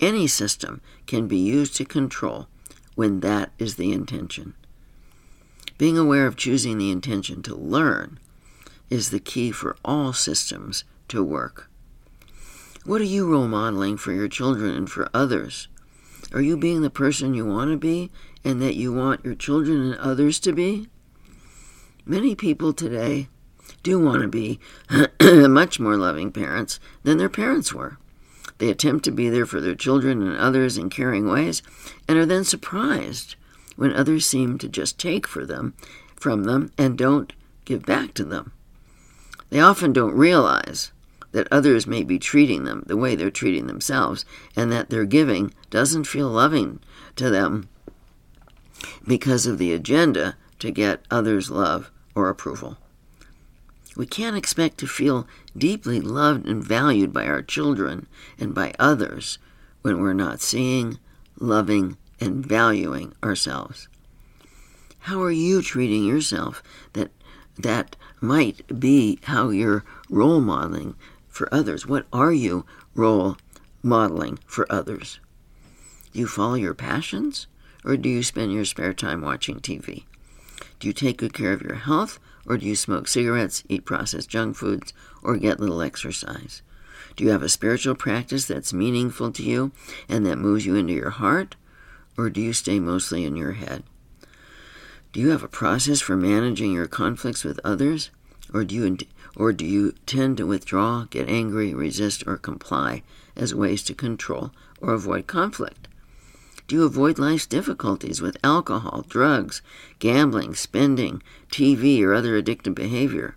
Any 0.01 0.27
system 0.27 0.81
can 1.07 1.29
be 1.29 1.39
used 1.39 1.77
to 1.77 1.85
control 1.85 2.49
when 2.95 3.21
that 3.21 3.53
is 3.59 3.77
the 3.77 3.93
intention. 3.93 4.55
Being 5.79 5.99
aware 5.99 6.27
of 6.27 6.37
choosing 6.37 6.79
the 6.79 6.91
intention 6.91 7.43
to 7.43 7.55
learn 7.55 8.19
is 8.91 9.11
the 9.11 9.21
key 9.21 9.51
for 9.51 9.77
all 9.85 10.13
systems 10.13 10.85
to 11.09 11.25
work. 11.25 11.71
What 12.85 13.01
are 13.01 13.05
you 13.05 13.31
role 13.31 13.47
modeling 13.47 13.97
for 13.97 14.11
your 14.11 14.27
children 14.27 14.75
and 14.75 14.91
for 14.91 15.09
others? 15.15 15.69
Are 16.33 16.41
you 16.41 16.57
being 16.57 16.83
the 16.83 16.91
person 16.91 17.33
you 17.33 17.47
want 17.47 17.71
to 17.71 17.77
be 17.77 18.11
and 18.43 18.61
that 18.61 18.75
you 18.75 18.93
want 18.93 19.25
your 19.25 19.37
children 19.37 19.81
and 19.81 19.95
others 20.01 20.41
to 20.41 20.53
be? 20.53 20.89
Many 22.05 22.35
people 22.35 22.73
today 22.73 23.29
do 23.85 24.01
want 24.01 24.23
to 24.23 24.29
be 24.29 24.59
much 25.49 25.79
more 25.79 25.97
loving 25.97 26.33
parents 26.33 26.81
than 27.05 27.19
their 27.19 27.29
parents 27.29 27.73
were. 27.73 27.99
They 28.59 28.69
attempt 28.69 29.05
to 29.05 29.13
be 29.13 29.29
there 29.29 29.47
for 29.47 29.61
their 29.61 29.77
children 29.77 30.21
and 30.21 30.37
others 30.37 30.77
in 30.77 30.91
caring 30.91 31.29
ways 31.29 31.63
and 32.09 32.19
are 32.19 32.27
then 32.27 32.43
surprised 32.43 33.37
when 33.77 33.93
others 33.93 34.27
seem 34.27 34.59
to 34.59 34.69
just 34.69 34.99
take 34.99 35.29
for 35.29 35.47
them 35.47 35.75
from 36.17 36.45
them 36.45 36.73
and 36.77 36.99
don't 36.99 37.33
give 37.65 37.87
back 37.87 38.13
to 38.15 38.25
them. 38.25 38.51
They 39.51 39.61
often 39.61 39.93
don't 39.93 40.15
realize 40.15 40.91
that 41.33 41.49
others 41.51 41.87
may 41.87 42.03
be 42.03 42.19
treating 42.19 42.65
them 42.65 42.85
the 42.87 42.97
way 42.97 43.15
they're 43.15 43.31
treating 43.31 43.67
themselves 43.67 44.25
and 44.55 44.71
that 44.71 44.91
their 44.91 45.05
giving 45.05 45.53
doesn't 45.71 46.05
feel 46.05 46.29
loving 46.29 46.79
to 47.17 47.31
them 47.31 47.69
because 49.07 49.47
of 49.47 49.59
the 49.59 49.73
agenda 49.73 50.37
to 50.59 50.71
get 50.71 51.05
others' 51.11 51.51
love 51.51 51.91
or 52.15 52.29
approval. 52.29 52.79
We 53.97 54.07
can't 54.07 54.37
expect 54.37 54.79
to 54.79 54.87
feel 54.87 55.27
deeply 55.57 56.01
loved 56.01 56.47
and 56.47 56.65
valued 56.65 57.13
by 57.13 57.27
our 57.27 57.43
children 57.43 58.07
and 58.39 58.55
by 58.55 58.75
others 58.79 59.39
when 59.83 60.01
we're 60.01 60.15
not 60.15 60.41
seeing, 60.41 60.99
loving, 61.39 61.97
and 62.21 62.47
valuing 62.47 63.13
ourselves. 63.23 63.89
How 65.01 65.21
are 65.23 65.33
you 65.33 65.63
treating 65.63 66.05
yourself 66.05 66.63
that 66.93 67.11
that 67.59 67.97
might 68.21 68.79
be 68.81 69.19
how 69.25 69.51
you're 69.51 69.85
role 70.09 70.41
modeling 70.41 70.95
for 71.33 71.53
others? 71.53 71.87
What 71.87 72.07
are 72.13 72.33
you 72.33 72.65
role 72.95 73.37
modeling 73.83 74.39
for 74.47 74.71
others? 74.71 75.19
Do 76.13 76.21
you 76.21 76.29
follow 76.29 76.55
your 76.55 76.75
passions 76.75 77.49
or 77.85 77.97
do 77.97 78.09
you 78.09 78.23
spend 78.23 78.53
your 78.53 78.65
spare 78.65 78.95
time 78.95 79.23
watching 79.23 79.59
TV? 79.59 80.05
Do 80.79 80.87
you 80.87 80.93
take 80.93 81.17
good 81.17 81.33
care 81.33 81.53
of 81.53 81.63
your 81.63 81.77
health 81.77 82.21
or 82.47 82.59
do 82.59 82.67
you 82.67 82.77
smoke 82.77 83.09
cigarettes, 83.09 83.65
eat 83.69 83.85
processed 83.85 84.29
junk 84.29 84.57
foods, 84.57 84.93
or 85.23 85.37
get 85.37 85.61
little 85.61 85.81
exercise? 85.81 86.63
Do 87.17 87.25
you 87.25 87.31
have 87.31 87.43
a 87.43 87.49
spiritual 87.49 87.95
practice 87.95 88.47
that's 88.47 88.73
meaningful 88.73 89.33
to 89.33 89.43
you 89.43 89.73
and 90.09 90.27
that 90.27 90.39
moves 90.39 90.67
you 90.67 90.75
into 90.75 90.93
your 90.93 91.11
heart? 91.11 91.57
Or 92.17 92.31
do 92.31 92.41
you 92.41 92.53
stay 92.53 92.79
mostly 92.79 93.25
in 93.25 93.37
your 93.37 93.53
head? 93.53 93.85
Do 95.13 95.21
you 95.21 95.31
have 95.31 95.43
a 95.43 95.49
process 95.49 96.01
for 96.01 96.17
managing 96.17 96.73
your 96.73 96.87
conflicts 96.87 97.45
with 97.45 97.61
others? 97.65 98.11
Or 98.53 98.65
do 98.65 98.75
you, 98.75 98.97
or 99.37 99.53
do 99.53 99.65
you 99.65 99.93
tend 100.07 100.37
to 100.37 100.47
withdraw, 100.47 101.07
get 101.11 101.29
angry, 101.29 101.75
resist, 101.75 102.23
or 102.27 102.37
comply 102.37 103.03
as 103.37 103.55
ways 103.55 103.83
to 103.85 103.95
control 103.95 104.53
or 104.81 104.95
avoid 104.95 105.27
conflict? 105.27 105.89
Do 106.69 106.77
you 106.77 106.85
avoid 106.85 107.19
life's 107.19 107.47
difficulties 107.47 108.23
with 108.23 108.37
alcohol, 108.45 109.05
drugs, 109.09 109.63
gambling, 109.99 110.55
spending, 110.55 111.23
TV, 111.51 112.03
or 112.03 112.15
other 112.15 112.41
addictive 112.41 112.75
behavior? 112.75 113.37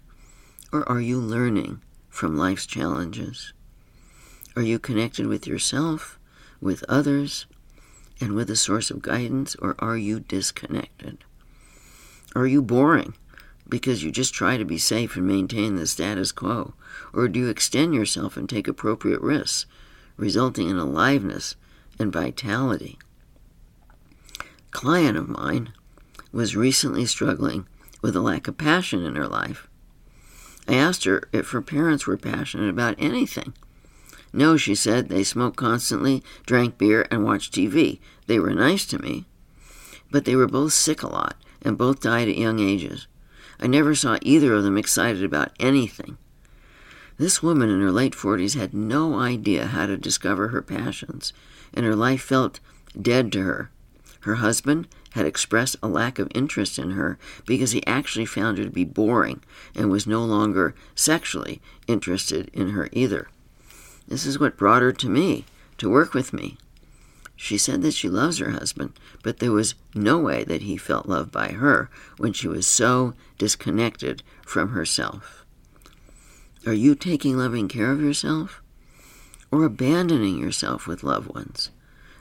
Or 0.72 0.88
are 0.90 1.02
you 1.02 1.20
learning 1.20 1.82
from 2.10 2.38
life's 2.38 2.66
challenges? 2.66 3.54
Are 4.56 4.62
you 4.62 4.80
connected 4.80 5.28
with 5.28 5.48
yourself, 5.48 6.18
with 6.62 6.84
others, 6.88 7.46
and 8.22 8.36
with 8.36 8.50
a 8.50 8.56
source 8.56 8.90
of 8.90 9.02
guidance, 9.02 9.56
or 9.56 9.76
are 9.80 9.98
you 9.98 10.22
disconnected? 10.22 11.24
Are 12.36 12.48
you 12.48 12.62
boring 12.62 13.16
because 13.68 14.04
you 14.04 14.12
just 14.12 14.34
try 14.34 14.58
to 14.58 14.66
be 14.66 14.78
safe 14.78 15.16
and 15.16 15.28
maintain 15.28 15.76
the 15.76 15.88
status 15.88 16.32
quo? 16.32 16.74
Or 17.14 17.28
do 17.28 17.40
you 17.40 17.50
extend 17.50 17.94
yourself 17.94 18.38
and 18.38 18.50
take 18.50 18.68
appropriate 18.68 19.22
risks, 19.22 19.66
resulting 20.18 20.70
in 20.70 20.78
aliveness 20.78 21.56
and 21.98 22.12
vitality? 22.12 22.98
client 24.76 25.16
of 25.16 25.30
mine 25.30 25.72
was 26.34 26.54
recently 26.54 27.06
struggling 27.06 27.66
with 28.02 28.14
a 28.14 28.20
lack 28.20 28.46
of 28.46 28.58
passion 28.58 29.06
in 29.06 29.16
her 29.16 29.26
life. 29.26 29.70
I 30.68 30.76
asked 30.76 31.06
her 31.06 31.30
if 31.32 31.52
her 31.52 31.62
parents 31.62 32.06
were 32.06 32.18
passionate 32.18 32.70
about 32.70 32.96
anything. 32.98 33.54
No, 34.34 34.58
she 34.58 34.76
said, 34.76 35.08
they 35.08 35.24
smoked 35.24 35.56
constantly, 35.56 36.22
drank 36.46 36.78
beer, 36.78 37.08
and 37.10 37.24
watched 37.24 37.54
TV. 37.54 38.00
They 38.28 38.38
were 38.38 38.54
nice 38.54 38.86
to 38.88 39.00
me. 39.00 39.24
But 40.12 40.26
they 40.26 40.36
were 40.36 40.46
both 40.46 40.74
sick 40.74 41.04
a 41.04 41.08
lot, 41.08 41.38
and 41.62 41.78
both 41.78 42.02
died 42.02 42.28
at 42.28 42.38
young 42.38 42.60
ages. 42.60 43.08
I 43.60 43.68
never 43.68 43.96
saw 43.96 44.18
either 44.22 44.54
of 44.54 44.64
them 44.64 44.78
excited 44.78 45.24
about 45.24 45.52
anything. 45.60 46.18
This 47.18 47.42
woman 47.42 47.70
in 47.70 47.82
her 47.82 47.92
late 47.92 48.14
40s 48.14 48.56
had 48.56 48.74
no 48.74 49.20
idea 49.20 49.68
how 49.68 49.86
to 49.86 49.98
discover 49.98 50.50
her 50.50 50.62
passions, 50.62 51.32
and 51.74 51.86
her 51.86 51.96
life 51.96 52.22
felt 52.22 52.60
dead 53.00 53.32
to 53.34 53.44
her. 53.44 53.70
Her 54.22 54.36
husband 54.36 54.88
had 55.12 55.26
expressed 55.26 55.78
a 55.82 55.88
lack 55.88 56.20
of 56.20 56.32
interest 56.36 56.78
in 56.78 56.92
her 56.92 57.18
because 57.46 57.72
he 57.72 57.86
actually 57.88 58.26
found 58.26 58.58
her 58.58 58.66
to 58.66 58.70
be 58.70 58.84
boring 58.84 59.42
and 59.74 59.90
was 59.90 60.06
no 60.06 60.26
longer 60.26 60.76
sexually 60.94 61.62
interested 61.88 62.50
in 62.54 62.70
her 62.70 62.90
either. 62.92 63.30
This 64.08 64.26
is 64.26 64.38
what 64.38 64.58
brought 64.58 64.82
her 64.82 64.92
to 64.92 65.10
me, 65.10 65.46
to 65.78 65.90
work 65.90 66.14
with 66.14 66.34
me. 66.34 66.58
She 67.36 67.58
said 67.58 67.82
that 67.82 67.94
she 67.94 68.10
loves 68.10 68.38
her 68.38 68.52
husband, 68.52 68.94
but 69.24 69.40
there 69.40 69.52
was 69.52 69.76
no 69.94 70.18
way 70.18 70.44
that 70.46 70.62
he 70.62 70.78
felt 70.78 71.08
loved 71.08 71.32
by 71.32 71.50
her 71.50 71.90
when 72.18 72.34
she 72.34 72.48
was 72.48 72.66
so 72.66 73.14
disconnected 73.38 74.24
from 74.46 74.70
herself. 74.70 75.46
Are 76.66 76.74
you 76.74 76.96
taking 76.96 77.38
loving 77.38 77.68
care 77.68 77.92
of 77.92 78.02
yourself? 78.02 78.62
Or 79.52 79.64
abandoning 79.64 80.38
yourself 80.38 80.88
with 80.88 81.04
loved 81.04 81.34
ones? 81.34 81.72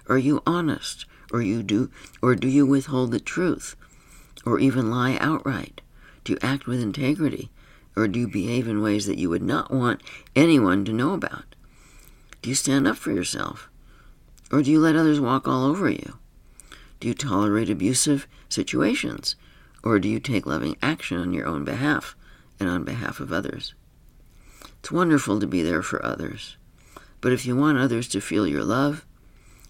Are 0.09 0.18
you 0.18 0.42
honest? 0.47 1.06
or 1.35 1.42
you 1.42 1.64
do 1.64 1.90
or 2.23 2.37
do 2.37 2.49
you 2.49 2.64
withhold 2.64 3.11
the 3.11 3.18
truth 3.18 3.75
or 4.47 4.61
even 4.61 4.88
lie 4.88 5.16
outright 5.21 5.80
do 6.23 6.33
you 6.33 6.38
act 6.40 6.66
with 6.66 6.80
integrity 6.80 7.50
or 7.97 8.06
do 8.06 8.21
you 8.21 8.28
behave 8.28 8.68
in 8.68 8.80
ways 8.80 9.06
that 9.06 9.18
you 9.18 9.28
would 9.28 9.42
not 9.42 9.73
want 9.73 10.00
anyone 10.37 10.85
to 10.85 10.92
know 10.92 11.12
about 11.12 11.56
do 12.40 12.49
you 12.49 12.54
stand 12.54 12.87
up 12.87 12.97
for 12.97 13.11
yourself 13.11 13.68
or 14.50 14.62
do 14.62 14.70
you 14.70 14.78
let 14.80 14.96
others 14.96 15.20
walk 15.20 15.48
all 15.48 15.64
over 15.64 15.88
you? 15.88 16.18
Do 17.00 17.08
you 17.08 17.14
tolerate 17.14 17.70
abusive 17.70 18.26
situations? 18.48 19.36
Or 19.82 19.98
do 19.98 20.08
you 20.08 20.20
take 20.20 20.46
loving 20.46 20.76
action 20.80 21.18
on 21.18 21.32
your 21.32 21.46
own 21.46 21.64
behalf 21.64 22.16
and 22.58 22.68
on 22.68 22.84
behalf 22.84 23.20
of 23.20 23.32
others? 23.32 23.74
It's 24.78 24.90
wonderful 24.90 25.40
to 25.40 25.46
be 25.46 25.62
there 25.62 25.82
for 25.82 26.04
others. 26.04 26.56
But 27.20 27.32
if 27.32 27.44
you 27.46 27.56
want 27.56 27.78
others 27.78 28.08
to 28.08 28.20
feel 28.20 28.46
your 28.46 28.64
love 28.64 29.04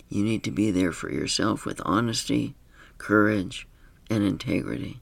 you 0.09 0.23
need 0.23 0.45
to 0.45 0.50
be 0.50 0.71
there 0.71 0.93
for 0.93 1.11
yourself 1.11 1.66
with 1.66 1.81
honesty, 1.85 2.54
courage, 2.99 3.66
and 4.09 4.23
integrity. 4.23 5.00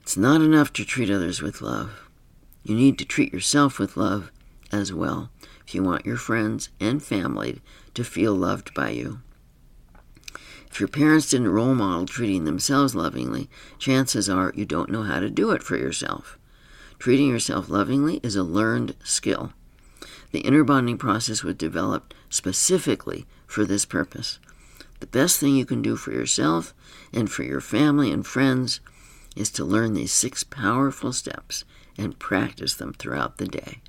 It's 0.00 0.16
not 0.16 0.40
enough 0.40 0.72
to 0.74 0.84
treat 0.84 1.10
others 1.10 1.42
with 1.42 1.60
love. 1.60 2.08
You 2.62 2.74
need 2.74 2.98
to 2.98 3.04
treat 3.04 3.32
yourself 3.32 3.78
with 3.78 3.96
love 3.96 4.30
as 4.72 4.92
well. 4.92 5.30
If 5.66 5.74
you 5.74 5.82
want 5.82 6.06
your 6.06 6.16
friends 6.16 6.70
and 6.80 7.02
family 7.02 7.60
to 7.98 8.04
feel 8.04 8.32
loved 8.32 8.72
by 8.74 8.90
you. 8.90 9.20
If 10.70 10.78
your 10.78 10.88
parents 10.88 11.30
didn't 11.30 11.48
role 11.48 11.74
model 11.74 12.06
treating 12.06 12.44
themselves 12.44 12.94
lovingly, 12.94 13.50
chances 13.76 14.28
are 14.28 14.52
you 14.54 14.64
don't 14.64 14.90
know 14.90 15.02
how 15.02 15.18
to 15.18 15.28
do 15.28 15.50
it 15.50 15.64
for 15.64 15.76
yourself. 15.76 16.38
Treating 17.00 17.28
yourself 17.28 17.68
lovingly 17.68 18.20
is 18.22 18.36
a 18.36 18.44
learned 18.44 18.94
skill. 19.02 19.52
The 20.30 20.40
inner 20.40 20.62
bonding 20.62 20.96
process 20.96 21.42
was 21.42 21.56
developed 21.56 22.14
specifically 22.30 23.26
for 23.48 23.64
this 23.64 23.84
purpose. 23.84 24.38
The 25.00 25.06
best 25.08 25.40
thing 25.40 25.56
you 25.56 25.66
can 25.66 25.82
do 25.82 25.96
for 25.96 26.12
yourself 26.12 26.74
and 27.12 27.28
for 27.28 27.42
your 27.42 27.60
family 27.60 28.12
and 28.12 28.24
friends 28.24 28.78
is 29.34 29.50
to 29.52 29.64
learn 29.64 29.94
these 29.94 30.12
six 30.12 30.44
powerful 30.44 31.12
steps 31.12 31.64
and 31.96 32.18
practice 32.20 32.74
them 32.74 32.92
throughout 32.92 33.38
the 33.38 33.48
day. 33.48 33.80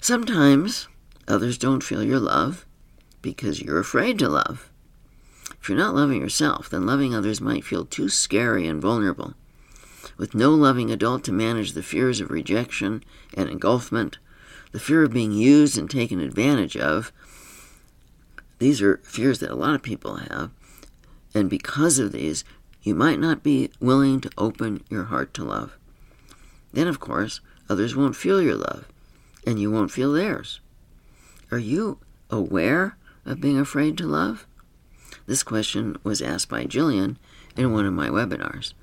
Sometimes 0.00 0.88
others 1.28 1.58
don't 1.58 1.82
feel 1.82 2.02
your 2.02 2.20
love 2.20 2.66
because 3.22 3.60
you're 3.60 3.78
afraid 3.78 4.18
to 4.18 4.28
love. 4.28 4.70
If 5.60 5.68
you're 5.68 5.78
not 5.78 5.94
loving 5.94 6.20
yourself, 6.20 6.70
then 6.70 6.86
loving 6.86 7.14
others 7.14 7.40
might 7.40 7.64
feel 7.64 7.84
too 7.84 8.08
scary 8.08 8.66
and 8.66 8.80
vulnerable. 8.80 9.34
With 10.16 10.34
no 10.34 10.50
loving 10.50 10.90
adult 10.90 11.24
to 11.24 11.32
manage 11.32 11.72
the 11.72 11.82
fears 11.82 12.20
of 12.20 12.30
rejection 12.30 13.04
and 13.34 13.48
engulfment, 13.48 14.18
the 14.72 14.80
fear 14.80 15.02
of 15.02 15.12
being 15.12 15.32
used 15.32 15.78
and 15.78 15.90
taken 15.90 16.20
advantage 16.20 16.76
of. 16.76 17.12
These 18.58 18.82
are 18.82 19.00
fears 19.04 19.38
that 19.40 19.50
a 19.50 19.56
lot 19.56 19.74
of 19.74 19.82
people 19.82 20.16
have. 20.16 20.50
And 21.34 21.48
because 21.50 21.98
of 21.98 22.12
these, 22.12 22.44
you 22.82 22.94
might 22.94 23.20
not 23.20 23.42
be 23.42 23.70
willing 23.80 24.20
to 24.22 24.30
open 24.38 24.82
your 24.88 25.04
heart 25.04 25.34
to 25.34 25.44
love. 25.44 25.76
Then, 26.72 26.88
of 26.88 27.00
course, 27.00 27.40
others 27.68 27.94
won't 27.94 28.16
feel 28.16 28.40
your 28.40 28.56
love, 28.56 28.86
and 29.46 29.60
you 29.60 29.70
won't 29.70 29.90
feel 29.90 30.12
theirs. 30.12 30.60
Are 31.50 31.58
you 31.58 31.98
aware 32.28 32.98
of 33.24 33.40
being 33.40 33.58
afraid 33.58 33.96
to 33.98 34.06
love? 34.06 34.46
This 35.26 35.42
question 35.42 35.96
was 36.04 36.20
asked 36.20 36.50
by 36.50 36.64
Jillian 36.64 37.16
in 37.56 37.72
one 37.72 37.86
of 37.86 37.94
my 37.94 38.08
webinars. 38.10 38.74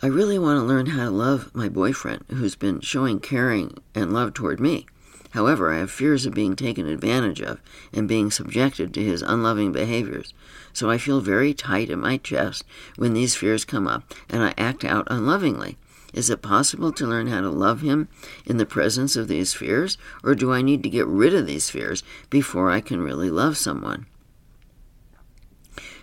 I 0.00 0.06
really 0.06 0.38
want 0.38 0.58
to 0.58 0.64
learn 0.64 0.86
how 0.86 1.04
to 1.04 1.10
love 1.10 1.54
my 1.54 1.68
boyfriend 1.68 2.24
who's 2.30 2.54
been 2.54 2.80
showing 2.80 3.20
caring 3.20 3.76
and 3.94 4.14
love 4.14 4.32
toward 4.32 4.60
me. 4.60 4.86
However, 5.32 5.70
I 5.70 5.78
have 5.78 5.90
fears 5.90 6.24
of 6.24 6.32
being 6.32 6.56
taken 6.56 6.88
advantage 6.88 7.42
of 7.42 7.60
and 7.92 8.08
being 8.08 8.30
subjected 8.30 8.94
to 8.94 9.04
his 9.04 9.20
unloving 9.20 9.72
behaviors. 9.72 10.32
So 10.72 10.88
I 10.88 10.96
feel 10.96 11.20
very 11.20 11.52
tight 11.52 11.90
in 11.90 12.00
my 12.00 12.16
chest 12.16 12.64
when 12.96 13.12
these 13.12 13.34
fears 13.34 13.66
come 13.66 13.86
up 13.86 14.14
and 14.30 14.42
I 14.42 14.54
act 14.56 14.84
out 14.86 15.06
unlovingly. 15.10 15.76
Is 16.16 16.30
it 16.30 16.40
possible 16.40 16.92
to 16.92 17.06
learn 17.06 17.26
how 17.26 17.42
to 17.42 17.50
love 17.50 17.82
him 17.82 18.08
in 18.46 18.56
the 18.56 18.64
presence 18.64 19.16
of 19.16 19.28
these 19.28 19.52
fears, 19.52 19.98
or 20.24 20.34
do 20.34 20.50
I 20.50 20.62
need 20.62 20.82
to 20.82 20.88
get 20.88 21.06
rid 21.06 21.34
of 21.34 21.46
these 21.46 21.68
fears 21.68 22.02
before 22.30 22.70
I 22.70 22.80
can 22.80 23.02
really 23.02 23.30
love 23.30 23.58
someone? 23.58 24.06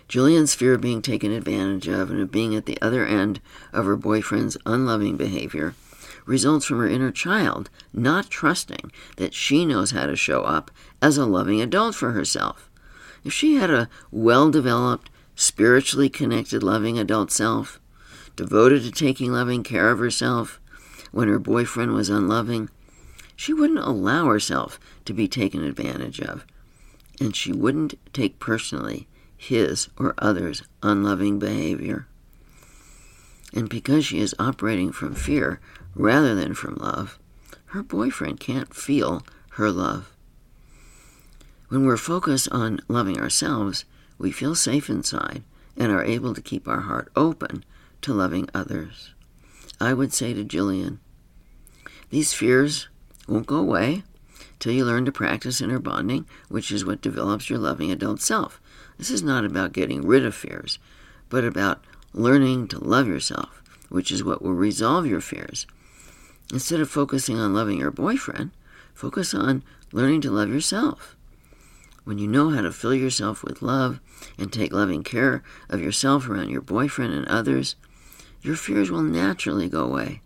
Julian's 0.06 0.54
fear 0.54 0.74
of 0.74 0.80
being 0.80 1.02
taken 1.02 1.32
advantage 1.32 1.88
of 1.88 2.10
and 2.10 2.20
of 2.20 2.30
being 2.30 2.54
at 2.54 2.66
the 2.66 2.80
other 2.80 3.04
end 3.04 3.40
of 3.72 3.86
her 3.86 3.96
boyfriend's 3.96 4.56
unloving 4.64 5.16
behavior 5.16 5.74
results 6.26 6.64
from 6.64 6.78
her 6.78 6.88
inner 6.88 7.10
child 7.10 7.68
not 7.92 8.30
trusting 8.30 8.92
that 9.16 9.34
she 9.34 9.66
knows 9.66 9.90
how 9.90 10.06
to 10.06 10.14
show 10.14 10.42
up 10.42 10.70
as 11.02 11.18
a 11.18 11.26
loving 11.26 11.60
adult 11.60 11.96
for 11.96 12.12
herself. 12.12 12.70
If 13.24 13.32
she 13.32 13.56
had 13.56 13.70
a 13.70 13.88
well 14.12 14.50
developed, 14.50 15.10
spiritually 15.34 16.08
connected, 16.08 16.62
loving 16.62 16.98
adult 17.00 17.32
self, 17.32 17.80
devoted 18.36 18.82
to 18.82 18.90
taking 18.90 19.32
loving 19.32 19.62
care 19.62 19.90
of 19.90 19.98
herself 19.98 20.60
when 21.12 21.28
her 21.28 21.38
boyfriend 21.38 21.92
was 21.92 22.08
unloving, 22.08 22.68
she 23.36 23.52
wouldn't 23.52 23.78
allow 23.78 24.26
herself 24.26 24.78
to 25.04 25.12
be 25.12 25.28
taken 25.28 25.62
advantage 25.62 26.20
of, 26.20 26.44
and 27.20 27.34
she 27.34 27.52
wouldn't 27.52 27.94
take 28.12 28.38
personally 28.38 29.06
his 29.36 29.88
or 29.96 30.14
others' 30.18 30.62
unloving 30.82 31.38
behavior. 31.38 32.06
And 33.52 33.68
because 33.68 34.04
she 34.04 34.18
is 34.18 34.34
operating 34.38 34.90
from 34.90 35.14
fear 35.14 35.60
rather 35.94 36.34
than 36.34 36.54
from 36.54 36.74
love, 36.76 37.18
her 37.66 37.82
boyfriend 37.82 38.40
can't 38.40 38.74
feel 38.74 39.24
her 39.50 39.70
love. 39.70 40.12
When 41.68 41.84
we're 41.84 41.96
focused 41.96 42.48
on 42.50 42.80
loving 42.88 43.20
ourselves, 43.20 43.84
we 44.18 44.32
feel 44.32 44.54
safe 44.54 44.88
inside 44.88 45.42
and 45.76 45.90
are 45.90 46.04
able 46.04 46.34
to 46.34 46.42
keep 46.42 46.68
our 46.68 46.80
heart 46.80 47.10
open 47.16 47.64
to 48.04 48.12
loving 48.12 48.48
others. 48.54 49.14
I 49.80 49.94
would 49.94 50.12
say 50.12 50.34
to 50.34 50.44
Jillian, 50.44 50.98
these 52.10 52.34
fears 52.34 52.88
won't 53.26 53.46
go 53.46 53.56
away 53.56 54.02
till 54.58 54.72
you 54.72 54.84
learn 54.84 55.06
to 55.06 55.12
practice 55.12 55.60
inner 55.60 55.78
bonding, 55.78 56.26
which 56.48 56.70
is 56.70 56.84
what 56.84 57.00
develops 57.00 57.48
your 57.48 57.58
loving 57.58 57.90
adult 57.90 58.20
self. 58.20 58.60
This 58.98 59.10
is 59.10 59.22
not 59.22 59.44
about 59.44 59.72
getting 59.72 60.06
rid 60.06 60.24
of 60.24 60.34
fears, 60.34 60.78
but 61.28 61.44
about 61.44 61.82
learning 62.12 62.68
to 62.68 62.78
love 62.78 63.08
yourself, 63.08 63.62
which 63.88 64.10
is 64.10 64.22
what 64.22 64.42
will 64.42 64.52
resolve 64.52 65.06
your 65.06 65.22
fears. 65.22 65.66
Instead 66.52 66.80
of 66.80 66.90
focusing 66.90 67.38
on 67.38 67.54
loving 67.54 67.78
your 67.78 67.90
boyfriend, 67.90 68.50
focus 68.92 69.32
on 69.32 69.64
learning 69.92 70.20
to 70.20 70.30
love 70.30 70.50
yourself. 70.50 71.16
When 72.04 72.18
you 72.18 72.28
know 72.28 72.50
how 72.50 72.60
to 72.60 72.70
fill 72.70 72.94
yourself 72.94 73.42
with 73.42 73.62
love 73.62 73.98
and 74.36 74.52
take 74.52 74.74
loving 74.74 75.02
care 75.02 75.42
of 75.70 75.80
yourself 75.80 76.28
around 76.28 76.50
your 76.50 76.60
boyfriend 76.60 77.14
and 77.14 77.26
others, 77.26 77.76
your 78.44 78.56
fears 78.56 78.90
will 78.90 79.02
naturally 79.02 79.68
go 79.68 79.82
away. 79.82 80.20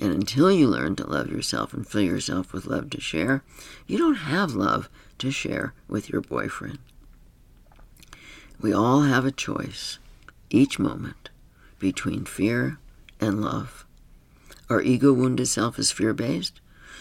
And 0.00 0.12
until 0.12 0.52
you 0.52 0.68
learn 0.68 0.94
to 0.96 1.06
love 1.06 1.30
yourself 1.30 1.74
and 1.74 1.86
fill 1.86 2.02
yourself 2.02 2.52
with 2.52 2.66
love 2.66 2.90
to 2.90 3.00
share, 3.00 3.42
you 3.88 3.98
don't 3.98 4.14
have 4.14 4.54
love 4.54 4.88
to 5.18 5.32
share 5.32 5.74
with 5.88 6.08
your 6.08 6.20
boyfriend. 6.20 6.78
We 8.60 8.72
all 8.72 9.02
have 9.02 9.24
a 9.24 9.32
choice, 9.32 9.98
each 10.48 10.78
moment, 10.78 11.30
between 11.80 12.24
fear 12.24 12.78
and 13.20 13.42
love. 13.42 13.84
Our 14.70 14.80
ego 14.80 15.12
wounded 15.12 15.48
self 15.48 15.76
is 15.78 15.90
fear 15.90 16.14
based, 16.14 16.60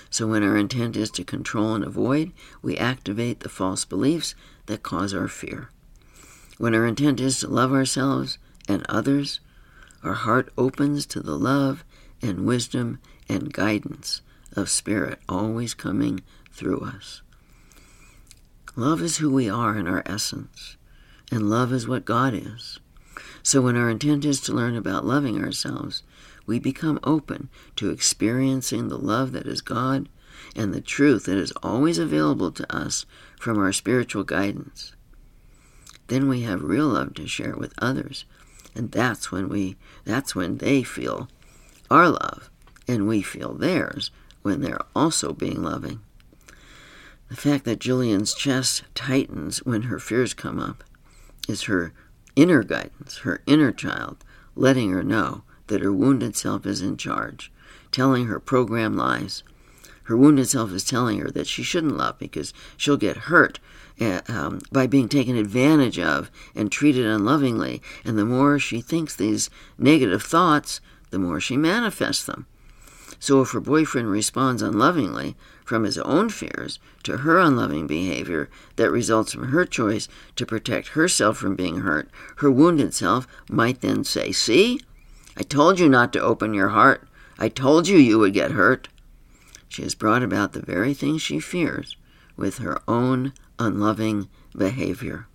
so 0.10 0.26
when 0.26 0.42
our 0.42 0.58
intent 0.58 0.96
is 0.98 1.12
to 1.12 1.24
control 1.24 1.76
and 1.76 1.84
avoid, 1.84 2.32
we 2.64 2.76
activate 2.78 3.42
the 3.42 3.50
false 3.50 3.86
beliefs 3.86 4.34
that 4.66 4.82
cause 4.82 5.14
our 5.14 5.28
fear. 5.28 5.70
When 6.58 6.74
our 6.74 6.88
intent 6.88 7.20
is 7.20 7.40
to 7.42 7.48
love 7.48 7.72
ourselves 7.72 8.40
and 8.68 8.84
others, 8.90 9.42
our 10.04 10.14
heart 10.14 10.52
opens 10.58 11.06
to 11.08 11.20
the 11.22 11.38
love 11.38 11.84
and 12.22 12.46
wisdom 12.46 13.00
and 13.30 13.54
guidance 13.54 14.22
of 14.56 14.70
Spirit 14.70 15.20
always 15.28 15.74
coming 15.74 16.22
through 16.52 16.80
us. 16.82 17.22
Love 18.76 19.02
is 19.02 19.18
who 19.18 19.34
we 19.34 19.50
are 19.50 19.76
in 19.76 19.88
our 19.88 20.04
essence, 20.06 20.78
and 21.32 21.50
love 21.50 21.74
is 21.74 21.88
what 21.88 22.06
God 22.06 22.34
is. 22.34 22.80
So 23.42 23.62
when 23.62 23.76
our 23.76 23.90
intent 23.90 24.26
is 24.26 24.40
to 24.42 24.54
learn 24.54 24.76
about 24.76 25.06
loving 25.06 25.44
ourselves, 25.44 26.04
we 26.46 26.60
become 26.60 27.00
open 27.04 27.50
to 27.76 27.90
experiencing 27.90 28.88
the 28.88 28.98
love 28.98 29.32
that 29.32 29.48
is 29.48 29.62
God 29.62 30.10
and 30.56 30.74
the 30.74 30.82
truth 30.82 31.26
that 31.26 31.38
is 31.38 31.52
always 31.64 31.98
available 31.98 32.52
to 32.52 32.76
us 32.76 33.06
from 33.40 33.58
our 33.58 33.74
spiritual 33.74 34.24
guidance. 34.24 34.94
Then 36.08 36.30
we 36.30 36.42
have 36.42 36.62
real 36.62 36.88
love 36.88 37.16
to 37.16 37.28
share 37.28 37.56
with 37.56 37.74
others, 37.80 38.26
and 38.78 38.92
that's 38.92 39.32
when 39.32 39.50
we 39.50 39.76
that's 40.06 40.36
when 40.36 40.60
they 40.60 40.84
feel 40.84 41.28
our 41.90 42.10
love 42.10 42.50
and 42.88 43.08
we 43.08 43.22
feel 43.22 43.54
theirs 43.54 44.12
when 44.44 44.62
they're 44.62 44.86
also 44.96 45.34
being 45.34 45.62
loving. 45.64 46.00
The 47.30 47.36
fact 47.36 47.66
that 47.66 47.80
Julian's 47.80 48.34
chest 48.34 48.84
tightens 48.96 49.66
when 49.66 49.84
her 49.84 50.00
fears 50.00 50.34
come 50.34 50.60
up 50.60 50.84
is 51.50 51.64
her 51.64 51.92
inner 52.36 52.64
guidance, 52.64 53.18
her 53.20 53.42
inner 53.46 53.72
child, 53.72 54.24
letting 54.56 54.92
her 54.92 55.04
know 55.04 55.44
that 55.68 55.82
her 55.82 55.92
wounded 55.92 56.36
self 56.38 56.66
is 56.66 56.82
in 56.82 56.96
charge, 56.96 57.52
telling 57.92 58.28
her 58.28 58.40
program 58.40 58.96
lies. 58.96 59.44
Her 60.04 60.16
wounded 60.16 60.48
self 60.48 60.72
is 60.72 60.86
telling 60.86 61.20
her 61.20 61.30
that 61.32 61.48
she 61.48 61.64
shouldn't 61.64 61.98
love 61.98 62.18
because 62.18 62.54
she'll 62.78 62.96
get 62.96 63.18
hurt 63.18 63.60
um, 64.00 64.62
by 64.72 64.88
being 64.88 65.10
taken 65.10 65.36
advantage 65.36 66.00
of 66.00 66.32
and 66.56 66.72
treated 66.72 67.06
unlovingly. 67.06 67.82
And 68.04 68.18
the 68.18 68.26
more 68.26 68.60
she 68.60 68.82
thinks 68.82 69.16
these 69.16 69.50
negative 69.78 70.24
thoughts, 70.24 70.82
the 71.10 71.20
more 71.20 71.40
she 71.40 71.58
manifests 71.58 72.26
them. 72.26 72.46
So 73.20 73.42
if 73.42 73.52
her 73.52 73.60
boyfriend 73.60 74.12
responds 74.12 74.62
unlovingly 74.62 75.36
from 75.66 75.84
his 75.84 75.98
own 75.98 76.30
fears 76.30 76.80
to 77.04 77.18
her 77.18 77.40
unloving 77.40 77.88
behavior 77.88 78.50
that 78.76 78.92
results 78.92 79.34
from 79.34 79.48
her 79.48 79.66
choice 79.66 80.08
to 80.36 80.46
protect 80.46 80.90
herself 80.90 81.38
from 81.38 81.56
being 81.56 81.78
hurt, 81.78 82.10
her 82.38 82.52
wounded 82.52 82.94
self 82.94 83.28
might 83.50 83.82
then 83.82 84.04
say, 84.04 84.32
See, 84.32 84.80
I 85.36 85.44
told 85.44 85.80
you 85.80 85.90
not 85.90 86.14
to 86.14 86.22
open 86.22 86.54
your 86.54 86.70
heart. 86.70 87.08
I 87.40 87.50
told 87.50 87.88
you 87.88 87.98
you 87.98 88.20
would 88.20 88.34
get 88.34 88.52
hurt. 88.52 88.88
She 89.68 89.84
has 89.84 89.96
brought 89.96 90.24
about 90.24 90.54
the 90.54 90.62
very 90.62 90.94
thing 90.94 91.18
she 91.18 91.40
fears 91.40 91.98
with 92.36 92.60
her 92.60 92.82
own 92.88 93.34
unloving 93.60 94.30
behavior. 94.56 95.28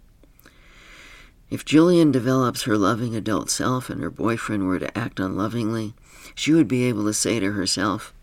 If 1.50 1.64
Julian 1.64 2.10
develops 2.10 2.62
her 2.62 2.78
loving 2.78 3.14
adult 3.14 3.50
self 3.50 3.90
and 3.90 4.00
her 4.00 4.10
boyfriend 4.10 4.66
were 4.66 4.78
to 4.78 4.96
act 4.96 5.20
unlovingly, 5.20 5.94
she 6.34 6.52
would 6.52 6.68
be 6.68 6.84
able 6.84 7.04
to 7.04 7.12
say 7.12 7.40
to 7.40 7.52
herself, 7.52 8.14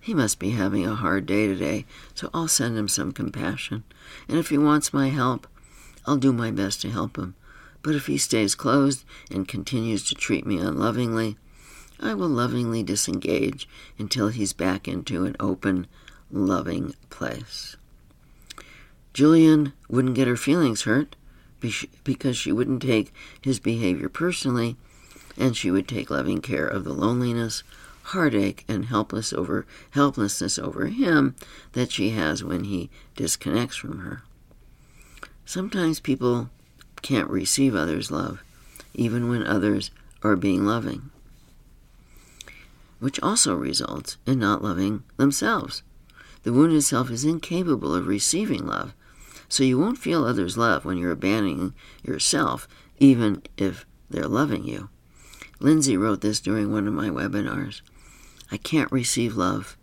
He 0.00 0.14
must 0.14 0.38
be 0.38 0.50
having 0.50 0.84
a 0.84 0.96
hard 0.96 1.26
day 1.26 1.46
today, 1.46 1.86
so 2.14 2.28
I'll 2.34 2.48
send 2.48 2.76
him 2.76 2.88
some 2.88 3.12
compassion. 3.12 3.84
And 4.28 4.36
if 4.36 4.48
he 4.48 4.58
wants 4.58 4.92
my 4.92 5.10
help, 5.10 5.46
I'll 6.06 6.16
do 6.16 6.32
my 6.32 6.50
best 6.50 6.80
to 6.82 6.90
help 6.90 7.16
him. 7.16 7.36
But 7.82 7.94
if 7.94 8.06
he 8.06 8.18
stays 8.18 8.54
closed 8.54 9.04
and 9.30 9.46
continues 9.46 10.08
to 10.08 10.14
treat 10.14 10.44
me 10.44 10.58
unlovingly, 10.58 11.36
I 12.00 12.14
will 12.14 12.28
lovingly 12.28 12.82
disengage 12.82 13.68
until 13.96 14.28
he's 14.28 14.52
back 14.52 14.88
into 14.88 15.24
an 15.24 15.36
open, 15.38 15.86
loving 16.32 16.96
place. 17.10 17.76
Julian 19.12 19.74
wouldn't 19.88 20.14
get 20.14 20.28
her 20.28 20.36
feelings 20.36 20.82
hurt 20.82 21.16
because 22.02 22.36
she 22.36 22.50
wouldn't 22.50 22.82
take 22.82 23.12
his 23.40 23.60
behavior 23.60 24.08
personally, 24.08 24.76
and 25.36 25.56
she 25.56 25.70
would 25.70 25.86
take 25.86 26.10
loving 26.10 26.40
care 26.40 26.66
of 26.66 26.84
the 26.84 26.94
loneliness, 26.94 27.62
heartache, 28.04 28.64
and 28.68 28.86
helpless 28.86 29.32
over, 29.32 29.66
helplessness 29.90 30.58
over 30.58 30.86
him 30.86 31.34
that 31.72 31.92
she 31.92 32.10
has 32.10 32.42
when 32.42 32.64
he 32.64 32.90
disconnects 33.14 33.76
from 33.76 33.98
her. 34.00 34.22
Sometimes 35.44 36.00
people 36.00 36.50
can't 37.02 37.28
receive 37.28 37.74
others' 37.74 38.10
love, 38.10 38.42
even 38.94 39.28
when 39.28 39.46
others 39.46 39.90
are 40.22 40.36
being 40.36 40.64
loving, 40.64 41.10
which 42.98 43.20
also 43.20 43.54
results 43.54 44.16
in 44.26 44.38
not 44.38 44.62
loving 44.62 45.02
themselves. 45.16 45.82
The 46.44 46.52
wounded 46.52 46.82
self 46.82 47.10
is 47.10 47.24
incapable 47.24 47.94
of 47.94 48.06
receiving 48.06 48.66
love, 48.66 48.94
so 49.52 49.64
you 49.64 49.78
won't 49.78 49.98
feel 49.98 50.24
others' 50.24 50.56
love 50.56 50.86
when 50.86 50.96
you're 50.96 51.10
abandoning 51.10 51.74
yourself, 52.02 52.66
even 52.98 53.42
if 53.58 53.84
they're 54.08 54.26
loving 54.26 54.64
you. 54.64 54.88
Lindsay 55.60 55.94
wrote 55.94 56.22
this 56.22 56.40
during 56.40 56.72
one 56.72 56.88
of 56.88 56.94
my 56.94 57.10
webinars. 57.10 57.82
I 58.50 58.56
can't 58.56 58.90
receive 58.90 59.36
love 59.36 59.76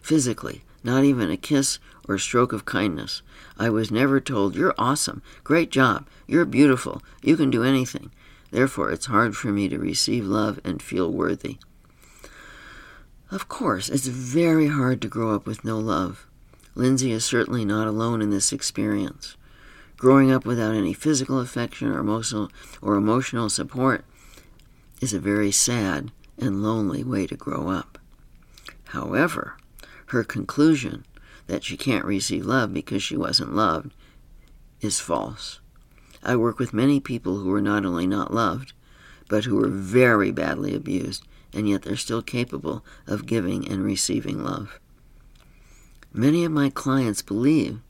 physically, 0.00 0.62
not 0.84 1.02
even 1.02 1.28
a 1.28 1.36
kiss 1.36 1.80
or 2.08 2.18
stroke 2.18 2.52
of 2.52 2.66
kindness. 2.66 3.22
I 3.58 3.68
was 3.68 3.90
never 3.90 4.20
told, 4.20 4.54
You're 4.54 4.76
awesome, 4.78 5.22
great 5.42 5.72
job, 5.72 6.06
you're 6.28 6.44
beautiful, 6.44 7.02
you 7.20 7.36
can 7.36 7.50
do 7.50 7.64
anything. 7.64 8.12
Therefore, 8.52 8.92
it's 8.92 9.06
hard 9.06 9.36
for 9.36 9.48
me 9.48 9.68
to 9.68 9.76
receive 9.76 10.24
love 10.24 10.60
and 10.64 10.80
feel 10.80 11.10
worthy. 11.10 11.58
Of 13.32 13.48
course, 13.48 13.88
it's 13.88 14.06
very 14.06 14.68
hard 14.68 15.02
to 15.02 15.08
grow 15.08 15.34
up 15.34 15.46
with 15.46 15.64
no 15.64 15.80
love. 15.80 16.28
Lindsay 16.76 17.10
is 17.10 17.24
certainly 17.24 17.64
not 17.64 17.88
alone 17.88 18.20
in 18.20 18.28
this 18.28 18.52
experience. 18.52 19.38
Growing 19.96 20.30
up 20.30 20.44
without 20.44 20.74
any 20.74 20.92
physical 20.92 21.40
affection 21.40 21.88
or 21.88 21.98
emotional 21.98 22.50
or 22.82 22.96
emotional 22.96 23.48
support 23.48 24.04
is 25.00 25.14
a 25.14 25.18
very 25.18 25.50
sad 25.50 26.12
and 26.38 26.62
lonely 26.62 27.02
way 27.02 27.26
to 27.26 27.34
grow 27.34 27.70
up. 27.70 27.98
However, 28.88 29.56
her 30.08 30.22
conclusion 30.22 31.06
that 31.46 31.64
she 31.64 31.78
can't 31.78 32.04
receive 32.04 32.44
love 32.44 32.74
because 32.74 33.02
she 33.02 33.16
wasn't 33.16 33.54
loved 33.54 33.94
is 34.82 35.00
false. 35.00 35.60
I 36.22 36.36
work 36.36 36.58
with 36.58 36.74
many 36.74 37.00
people 37.00 37.38
who 37.38 37.52
are 37.54 37.62
not 37.62 37.86
only 37.86 38.06
not 38.06 38.34
loved, 38.34 38.74
but 39.30 39.44
who 39.44 39.64
are 39.64 39.68
very 39.68 40.30
badly 40.30 40.74
abused, 40.74 41.24
and 41.54 41.66
yet 41.66 41.82
they're 41.82 41.96
still 41.96 42.22
capable 42.22 42.84
of 43.06 43.24
giving 43.24 43.66
and 43.66 43.82
receiving 43.82 44.44
love. 44.44 44.78
Many 46.18 46.46
of 46.46 46.52
my 46.52 46.70
clients 46.70 47.20
believe 47.20 47.80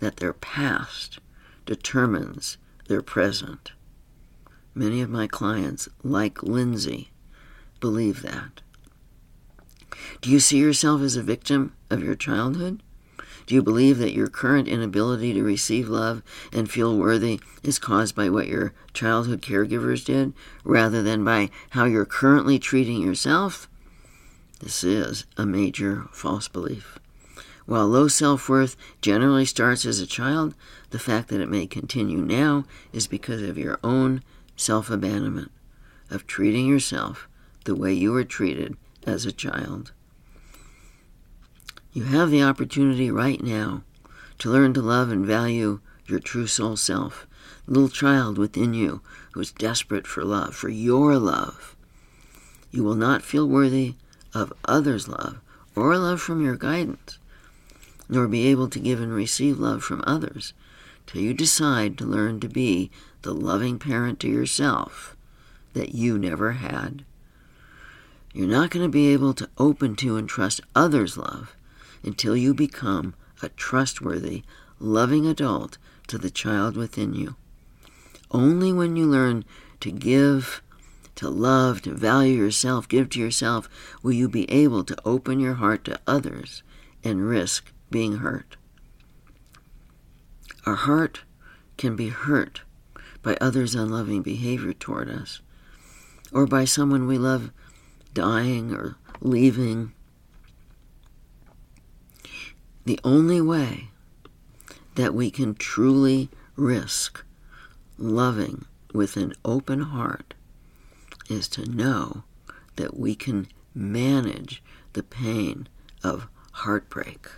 that 0.00 0.18
their 0.18 0.34
past 0.34 1.18
determines 1.64 2.58
their 2.88 3.00
present. 3.00 3.72
Many 4.74 5.00
of 5.00 5.08
my 5.08 5.26
clients, 5.26 5.88
like 6.04 6.42
Lindsay, 6.42 7.10
believe 7.80 8.20
that. 8.20 8.60
Do 10.20 10.28
you 10.28 10.40
see 10.40 10.58
yourself 10.58 11.00
as 11.00 11.16
a 11.16 11.22
victim 11.22 11.72
of 11.88 12.04
your 12.04 12.14
childhood? 12.14 12.82
Do 13.46 13.54
you 13.54 13.62
believe 13.62 13.96
that 13.96 14.12
your 14.12 14.28
current 14.28 14.68
inability 14.68 15.32
to 15.32 15.42
receive 15.42 15.88
love 15.88 16.22
and 16.52 16.70
feel 16.70 16.98
worthy 16.98 17.40
is 17.62 17.78
caused 17.78 18.14
by 18.14 18.28
what 18.28 18.46
your 18.46 18.74
childhood 18.92 19.40
caregivers 19.40 20.04
did 20.04 20.34
rather 20.64 21.02
than 21.02 21.24
by 21.24 21.48
how 21.70 21.86
you're 21.86 22.04
currently 22.04 22.58
treating 22.58 23.00
yourself? 23.00 23.70
This 24.60 24.84
is 24.84 25.24
a 25.38 25.46
major 25.46 26.08
false 26.12 26.46
belief. 26.46 26.99
While 27.70 27.86
low 27.86 28.08
self 28.08 28.48
worth 28.48 28.74
generally 29.00 29.44
starts 29.44 29.86
as 29.86 30.00
a 30.00 30.04
child, 30.06 30.56
the 30.90 30.98
fact 30.98 31.28
that 31.28 31.40
it 31.40 31.48
may 31.48 31.68
continue 31.68 32.18
now 32.18 32.64
is 32.92 33.06
because 33.06 33.42
of 33.42 33.56
your 33.56 33.78
own 33.84 34.24
self 34.56 34.90
abandonment, 34.90 35.52
of 36.10 36.26
treating 36.26 36.66
yourself 36.66 37.28
the 37.66 37.76
way 37.76 37.92
you 37.92 38.10
were 38.10 38.24
treated 38.24 38.76
as 39.06 39.24
a 39.24 39.30
child. 39.30 39.92
You 41.92 42.06
have 42.06 42.32
the 42.32 42.42
opportunity 42.42 43.08
right 43.08 43.40
now 43.40 43.84
to 44.38 44.50
learn 44.50 44.74
to 44.74 44.82
love 44.82 45.12
and 45.12 45.24
value 45.24 45.78
your 46.06 46.18
true 46.18 46.48
soul 46.48 46.76
self, 46.76 47.28
the 47.66 47.74
little 47.74 47.88
child 47.88 48.36
within 48.36 48.74
you 48.74 49.00
who 49.30 49.40
is 49.42 49.52
desperate 49.52 50.08
for 50.08 50.24
love, 50.24 50.56
for 50.56 50.70
your 50.70 51.18
love. 51.18 51.76
You 52.72 52.82
will 52.82 52.96
not 52.96 53.22
feel 53.22 53.48
worthy 53.48 53.94
of 54.34 54.52
others' 54.64 55.06
love 55.06 55.40
or 55.76 55.96
love 55.96 56.20
from 56.20 56.44
your 56.44 56.56
guidance, 56.56 57.19
nor 58.10 58.26
be 58.26 58.48
able 58.48 58.68
to 58.68 58.80
give 58.80 59.00
and 59.00 59.14
receive 59.14 59.58
love 59.58 59.82
from 59.82 60.02
others 60.06 60.52
till 61.06 61.22
you 61.22 61.32
decide 61.32 61.96
to 61.96 62.04
learn 62.04 62.40
to 62.40 62.48
be 62.48 62.90
the 63.22 63.32
loving 63.32 63.78
parent 63.78 64.18
to 64.20 64.28
yourself 64.28 65.16
that 65.72 65.94
you 65.94 66.18
never 66.18 66.52
had. 66.52 67.04
You're 68.32 68.48
not 68.48 68.70
going 68.70 68.84
to 68.84 68.90
be 68.90 69.12
able 69.12 69.32
to 69.34 69.48
open 69.58 69.96
to 69.96 70.16
and 70.16 70.28
trust 70.28 70.60
others' 70.74 71.16
love 71.16 71.54
until 72.02 72.36
you 72.36 72.52
become 72.52 73.14
a 73.42 73.48
trustworthy, 73.50 74.42
loving 74.78 75.26
adult 75.26 75.78
to 76.08 76.18
the 76.18 76.30
child 76.30 76.76
within 76.76 77.14
you. 77.14 77.36
Only 78.30 78.72
when 78.72 78.96
you 78.96 79.06
learn 79.06 79.44
to 79.80 79.90
give, 79.90 80.62
to 81.16 81.28
love, 81.28 81.82
to 81.82 81.94
value 81.94 82.36
yourself, 82.36 82.88
give 82.88 83.10
to 83.10 83.20
yourself, 83.20 83.68
will 84.02 84.12
you 84.12 84.28
be 84.28 84.50
able 84.50 84.84
to 84.84 84.96
open 85.04 85.40
your 85.40 85.54
heart 85.54 85.84
to 85.84 86.00
others 86.06 86.62
and 87.02 87.28
risk 87.28 87.72
being 87.90 88.18
hurt. 88.18 88.56
Our 90.66 90.74
heart 90.74 91.22
can 91.76 91.96
be 91.96 92.08
hurt 92.08 92.62
by 93.22 93.36
others' 93.40 93.74
unloving 93.74 94.22
behavior 94.22 94.72
toward 94.72 95.08
us, 95.08 95.40
or 96.32 96.46
by 96.46 96.64
someone 96.64 97.06
we 97.06 97.18
love 97.18 97.50
dying 98.14 98.72
or 98.72 98.96
leaving 99.20 99.92
the 102.84 102.98
only 103.04 103.40
way 103.40 103.88
that 104.94 105.14
we 105.14 105.30
can 105.30 105.54
truly 105.54 106.30
risk 106.56 107.24
loving 107.98 108.64
with 108.92 109.16
an 109.16 109.32
open 109.44 109.80
heart 109.80 110.34
is 111.28 111.46
to 111.48 111.70
know 111.70 112.24
that 112.76 112.96
we 112.96 113.14
can 113.14 113.46
manage 113.74 114.62
the 114.94 115.02
pain 115.02 115.68
of 116.02 116.26
heartbreak, 116.52 117.28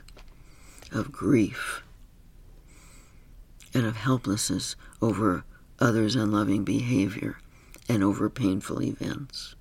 of 0.92 1.12
grief, 1.12 1.82
and 3.74 3.86
of 3.86 3.96
helplessness 3.96 4.76
over 5.00 5.44
others' 5.78 6.14
unloving 6.14 6.64
behavior 6.64 7.38
and 7.88 8.02
over 8.02 8.28
painful 8.30 8.82
events. 8.82 9.54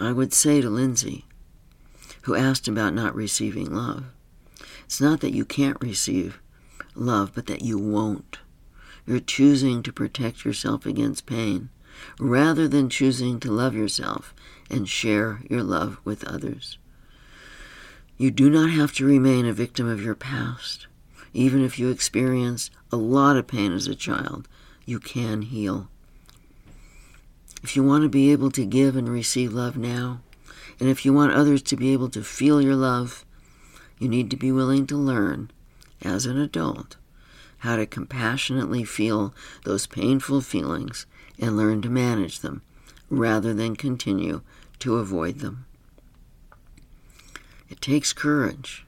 I 0.00 0.12
would 0.12 0.32
say 0.32 0.60
to 0.60 0.70
Lindsay, 0.70 1.26
who 2.22 2.34
asked 2.34 2.68
about 2.68 2.94
not 2.94 3.14
receiving 3.14 3.74
love, 3.74 4.04
it's 4.84 5.00
not 5.00 5.20
that 5.20 5.34
you 5.34 5.44
can't 5.44 5.80
receive 5.80 6.40
love, 6.94 7.32
but 7.34 7.46
that 7.46 7.62
you 7.62 7.78
won't. 7.78 8.38
You're 9.06 9.20
choosing 9.20 9.82
to 9.82 9.92
protect 9.92 10.44
yourself 10.44 10.86
against 10.86 11.26
pain 11.26 11.70
rather 12.18 12.68
than 12.68 12.88
choosing 12.88 13.40
to 13.40 13.50
love 13.50 13.74
yourself 13.74 14.34
and 14.70 14.88
share 14.88 15.40
your 15.48 15.62
love 15.62 15.98
with 16.04 16.24
others. 16.24 16.78
You 18.20 18.30
do 18.30 18.50
not 18.50 18.68
have 18.68 18.92
to 18.96 19.06
remain 19.06 19.46
a 19.46 19.52
victim 19.54 19.88
of 19.88 20.04
your 20.04 20.14
past. 20.14 20.86
Even 21.32 21.64
if 21.64 21.78
you 21.78 21.88
experienced 21.88 22.70
a 22.92 22.96
lot 22.96 23.38
of 23.38 23.46
pain 23.46 23.72
as 23.72 23.86
a 23.86 23.94
child, 23.94 24.46
you 24.84 25.00
can 25.00 25.40
heal. 25.40 25.88
If 27.62 27.76
you 27.76 27.82
want 27.82 28.02
to 28.02 28.10
be 28.10 28.30
able 28.30 28.50
to 28.50 28.66
give 28.66 28.94
and 28.94 29.08
receive 29.08 29.54
love 29.54 29.78
now, 29.78 30.20
and 30.78 30.90
if 30.90 31.06
you 31.06 31.14
want 31.14 31.32
others 31.32 31.62
to 31.62 31.76
be 31.76 31.94
able 31.94 32.10
to 32.10 32.22
feel 32.22 32.60
your 32.60 32.76
love, 32.76 33.24
you 33.98 34.06
need 34.06 34.28
to 34.32 34.36
be 34.36 34.52
willing 34.52 34.86
to 34.88 34.98
learn, 34.98 35.50
as 36.02 36.26
an 36.26 36.36
adult, 36.36 36.98
how 37.60 37.76
to 37.76 37.86
compassionately 37.86 38.84
feel 38.84 39.32
those 39.64 39.86
painful 39.86 40.42
feelings 40.42 41.06
and 41.38 41.56
learn 41.56 41.80
to 41.80 41.88
manage 41.88 42.40
them 42.40 42.60
rather 43.08 43.54
than 43.54 43.76
continue 43.76 44.42
to 44.78 44.96
avoid 44.96 45.38
them. 45.38 45.64
It 47.70 47.80
takes 47.80 48.12
courage 48.12 48.84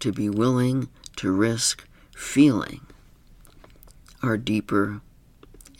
to 0.00 0.12
be 0.12 0.28
willing 0.28 0.88
to 1.16 1.32
risk 1.32 1.88
feeling 2.14 2.82
our 4.22 4.36
deeper 4.36 5.00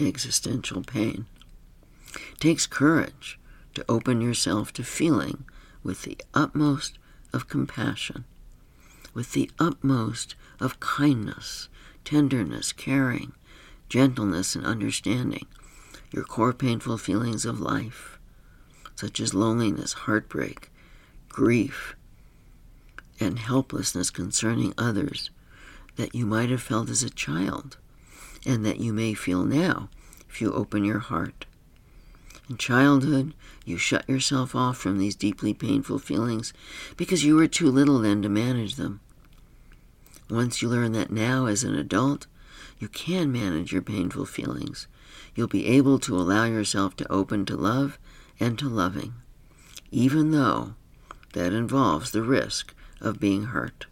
existential 0.00 0.82
pain. 0.82 1.26
It 2.14 2.40
takes 2.40 2.66
courage 2.66 3.38
to 3.74 3.84
open 3.88 4.20
yourself 4.20 4.72
to 4.72 4.82
feeling 4.82 5.44
with 5.84 6.02
the 6.02 6.18
utmost 6.34 6.98
of 7.32 7.48
compassion 7.48 8.24
with 9.14 9.32
the 9.32 9.50
utmost 9.58 10.34
of 10.60 10.80
kindness, 10.80 11.68
tenderness, 12.04 12.72
caring, 12.72 13.32
gentleness, 13.88 14.54
and 14.54 14.64
understanding 14.64 15.46
your 16.10 16.24
core 16.24 16.52
painful 16.52 16.98
feelings 16.98 17.44
of 17.44 17.60
life, 17.60 18.18
such 18.94 19.20
as 19.20 19.34
loneliness, 19.34 19.92
heartbreak, 19.92 20.70
grief, 21.28 21.94
and 23.22 23.38
helplessness 23.38 24.10
concerning 24.10 24.74
others 24.76 25.30
that 25.96 26.14
you 26.14 26.26
might 26.26 26.50
have 26.50 26.62
felt 26.62 26.90
as 26.90 27.02
a 27.02 27.10
child 27.10 27.76
and 28.44 28.64
that 28.64 28.80
you 28.80 28.92
may 28.92 29.14
feel 29.14 29.44
now 29.44 29.88
if 30.28 30.40
you 30.40 30.52
open 30.52 30.84
your 30.84 30.98
heart. 30.98 31.46
In 32.48 32.56
childhood, 32.56 33.34
you 33.64 33.78
shut 33.78 34.08
yourself 34.08 34.54
off 34.54 34.76
from 34.76 34.98
these 34.98 35.14
deeply 35.14 35.54
painful 35.54 35.98
feelings 35.98 36.52
because 36.96 37.24
you 37.24 37.36
were 37.36 37.46
too 37.46 37.70
little 37.70 37.98
then 37.98 38.22
to 38.22 38.28
manage 38.28 38.74
them. 38.74 39.00
Once 40.28 40.60
you 40.60 40.68
learn 40.68 40.92
that 40.92 41.10
now, 41.10 41.46
as 41.46 41.62
an 41.62 41.74
adult, 41.74 42.26
you 42.78 42.88
can 42.88 43.30
manage 43.30 43.72
your 43.72 43.82
painful 43.82 44.26
feelings, 44.26 44.88
you'll 45.34 45.46
be 45.46 45.66
able 45.66 45.98
to 46.00 46.16
allow 46.16 46.44
yourself 46.44 46.96
to 46.96 47.12
open 47.12 47.44
to 47.46 47.56
love 47.56 47.98
and 48.40 48.58
to 48.58 48.68
loving, 48.68 49.14
even 49.90 50.30
though 50.32 50.74
that 51.32 51.52
involves 51.52 52.10
the 52.10 52.22
risk 52.22 52.74
of 53.02 53.20
being 53.20 53.44
hurt. 53.44 53.86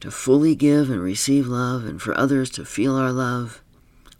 To 0.00 0.10
fully 0.10 0.54
give 0.54 0.88
and 0.88 1.02
receive 1.02 1.46
love 1.46 1.84
and 1.84 2.00
for 2.00 2.16
others 2.16 2.48
to 2.50 2.64
feel 2.64 2.96
our 2.96 3.12
love, 3.12 3.62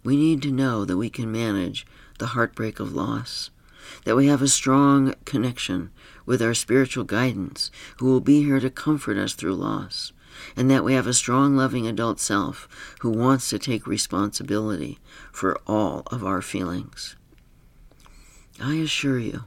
we 0.03 0.15
need 0.15 0.41
to 0.43 0.51
know 0.51 0.85
that 0.85 0.97
we 0.97 1.09
can 1.09 1.31
manage 1.31 1.87
the 2.19 2.27
heartbreak 2.27 2.79
of 2.79 2.93
loss, 2.93 3.49
that 4.05 4.15
we 4.15 4.27
have 4.27 4.43
a 4.43 4.47
strong 4.47 5.15
connection 5.25 5.89
with 6.25 6.41
our 6.41 6.53
spiritual 6.53 7.03
guidance 7.03 7.71
who 7.97 8.05
will 8.05 8.21
be 8.21 8.43
here 8.43 8.59
to 8.59 8.69
comfort 8.69 9.17
us 9.17 9.33
through 9.33 9.55
loss, 9.55 10.13
and 10.55 10.69
that 10.69 10.83
we 10.83 10.93
have 10.93 11.07
a 11.07 11.13
strong, 11.13 11.55
loving 11.55 11.87
adult 11.87 12.19
self 12.19 12.95
who 12.99 13.09
wants 13.09 13.49
to 13.49 13.57
take 13.57 13.87
responsibility 13.87 14.99
for 15.31 15.59
all 15.65 16.03
of 16.07 16.23
our 16.23 16.41
feelings. 16.41 17.15
I 18.61 18.75
assure 18.75 19.17
you 19.17 19.45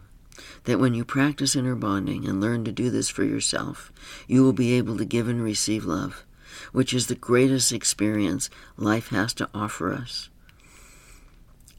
that 0.64 0.78
when 0.78 0.94
you 0.94 1.04
practice 1.04 1.56
inner 1.56 1.74
bonding 1.74 2.26
and 2.26 2.40
learn 2.40 2.64
to 2.64 2.72
do 2.72 2.90
this 2.90 3.08
for 3.08 3.24
yourself, 3.24 3.92
you 4.26 4.42
will 4.42 4.52
be 4.52 4.72
able 4.74 4.96
to 4.96 5.04
give 5.04 5.28
and 5.28 5.42
receive 5.42 5.84
love, 5.84 6.24
which 6.72 6.92
is 6.92 7.06
the 7.06 7.14
greatest 7.14 7.72
experience 7.72 8.50
life 8.76 9.08
has 9.08 9.32
to 9.34 9.48
offer 9.54 9.92
us. 9.92 10.30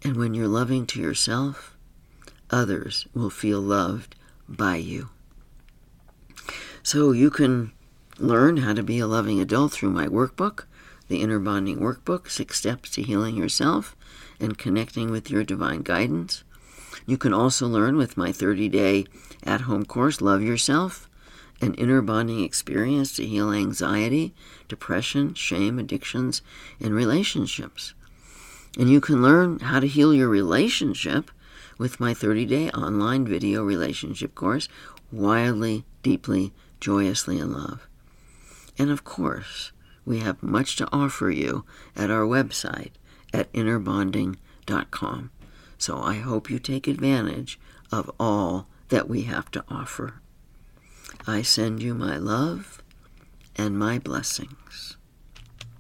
And 0.03 0.15
when 0.17 0.33
you're 0.33 0.47
loving 0.47 0.85
to 0.87 1.01
yourself, 1.01 1.75
others 2.51 3.07
will 3.13 3.31
feel 3.31 3.59
loved 3.59 4.15
by 4.47 4.75
you. 4.75 5.09
So 6.83 7.11
you 7.11 7.31
can 7.31 7.71
learn 8.19 8.57
how 8.57 8.73
to 8.73 8.83
be 8.83 8.99
a 8.99 9.07
loving 9.07 9.39
adult 9.39 9.71
through 9.73 9.89
my 9.89 10.07
workbook, 10.07 10.65
the 11.07 11.21
Inner 11.21 11.39
Bonding 11.39 11.79
Workbook 11.79 12.29
Six 12.29 12.59
Steps 12.59 12.91
to 12.91 13.01
Healing 13.01 13.35
Yourself 13.35 13.95
and 14.39 14.57
Connecting 14.57 15.11
with 15.11 15.29
Your 15.29 15.43
Divine 15.43 15.81
Guidance. 15.81 16.43
You 17.05 17.17
can 17.17 17.33
also 17.33 17.67
learn 17.67 17.97
with 17.97 18.17
my 18.17 18.31
30 18.31 18.69
day 18.69 19.05
at 19.43 19.61
home 19.61 19.85
course, 19.85 20.21
Love 20.21 20.41
Yourself, 20.41 21.09
an 21.61 21.73
inner 21.75 22.01
bonding 22.01 22.43
experience 22.43 23.15
to 23.15 23.25
heal 23.25 23.51
anxiety, 23.51 24.33
depression, 24.67 25.33
shame, 25.33 25.79
addictions, 25.79 26.41
and 26.79 26.93
relationships. 26.93 27.93
And 28.77 28.89
you 28.89 28.99
can 28.99 29.21
learn 29.21 29.59
how 29.59 29.79
to 29.79 29.87
heal 29.87 30.13
your 30.13 30.27
relationship 30.27 31.31
with 31.77 31.99
my 31.99 32.13
30 32.13 32.45
day 32.45 32.69
online 32.71 33.25
video 33.25 33.63
relationship 33.63 34.35
course, 34.35 34.67
Wildly, 35.11 35.85
Deeply, 36.03 36.53
Joyously 36.79 37.39
in 37.39 37.53
Love. 37.53 37.87
And 38.77 38.89
of 38.89 39.03
course, 39.03 39.71
we 40.05 40.19
have 40.19 40.43
much 40.43 40.75
to 40.77 40.87
offer 40.91 41.29
you 41.29 41.65
at 41.95 42.11
our 42.11 42.25
website 42.25 42.91
at 43.33 43.51
innerbonding.com. 43.53 45.31
So 45.77 46.01
I 46.01 46.15
hope 46.15 46.49
you 46.49 46.59
take 46.59 46.88
advantage 46.88 47.59
of 47.91 48.09
all 48.19 48.67
that 48.89 49.09
we 49.09 49.23
have 49.23 49.51
to 49.51 49.63
offer. 49.69 50.15
I 51.27 51.41
send 51.41 51.81
you 51.81 51.93
my 51.93 52.17
love 52.17 52.81
and 53.55 53.77
my 53.77 53.99
blessings. 53.99 54.94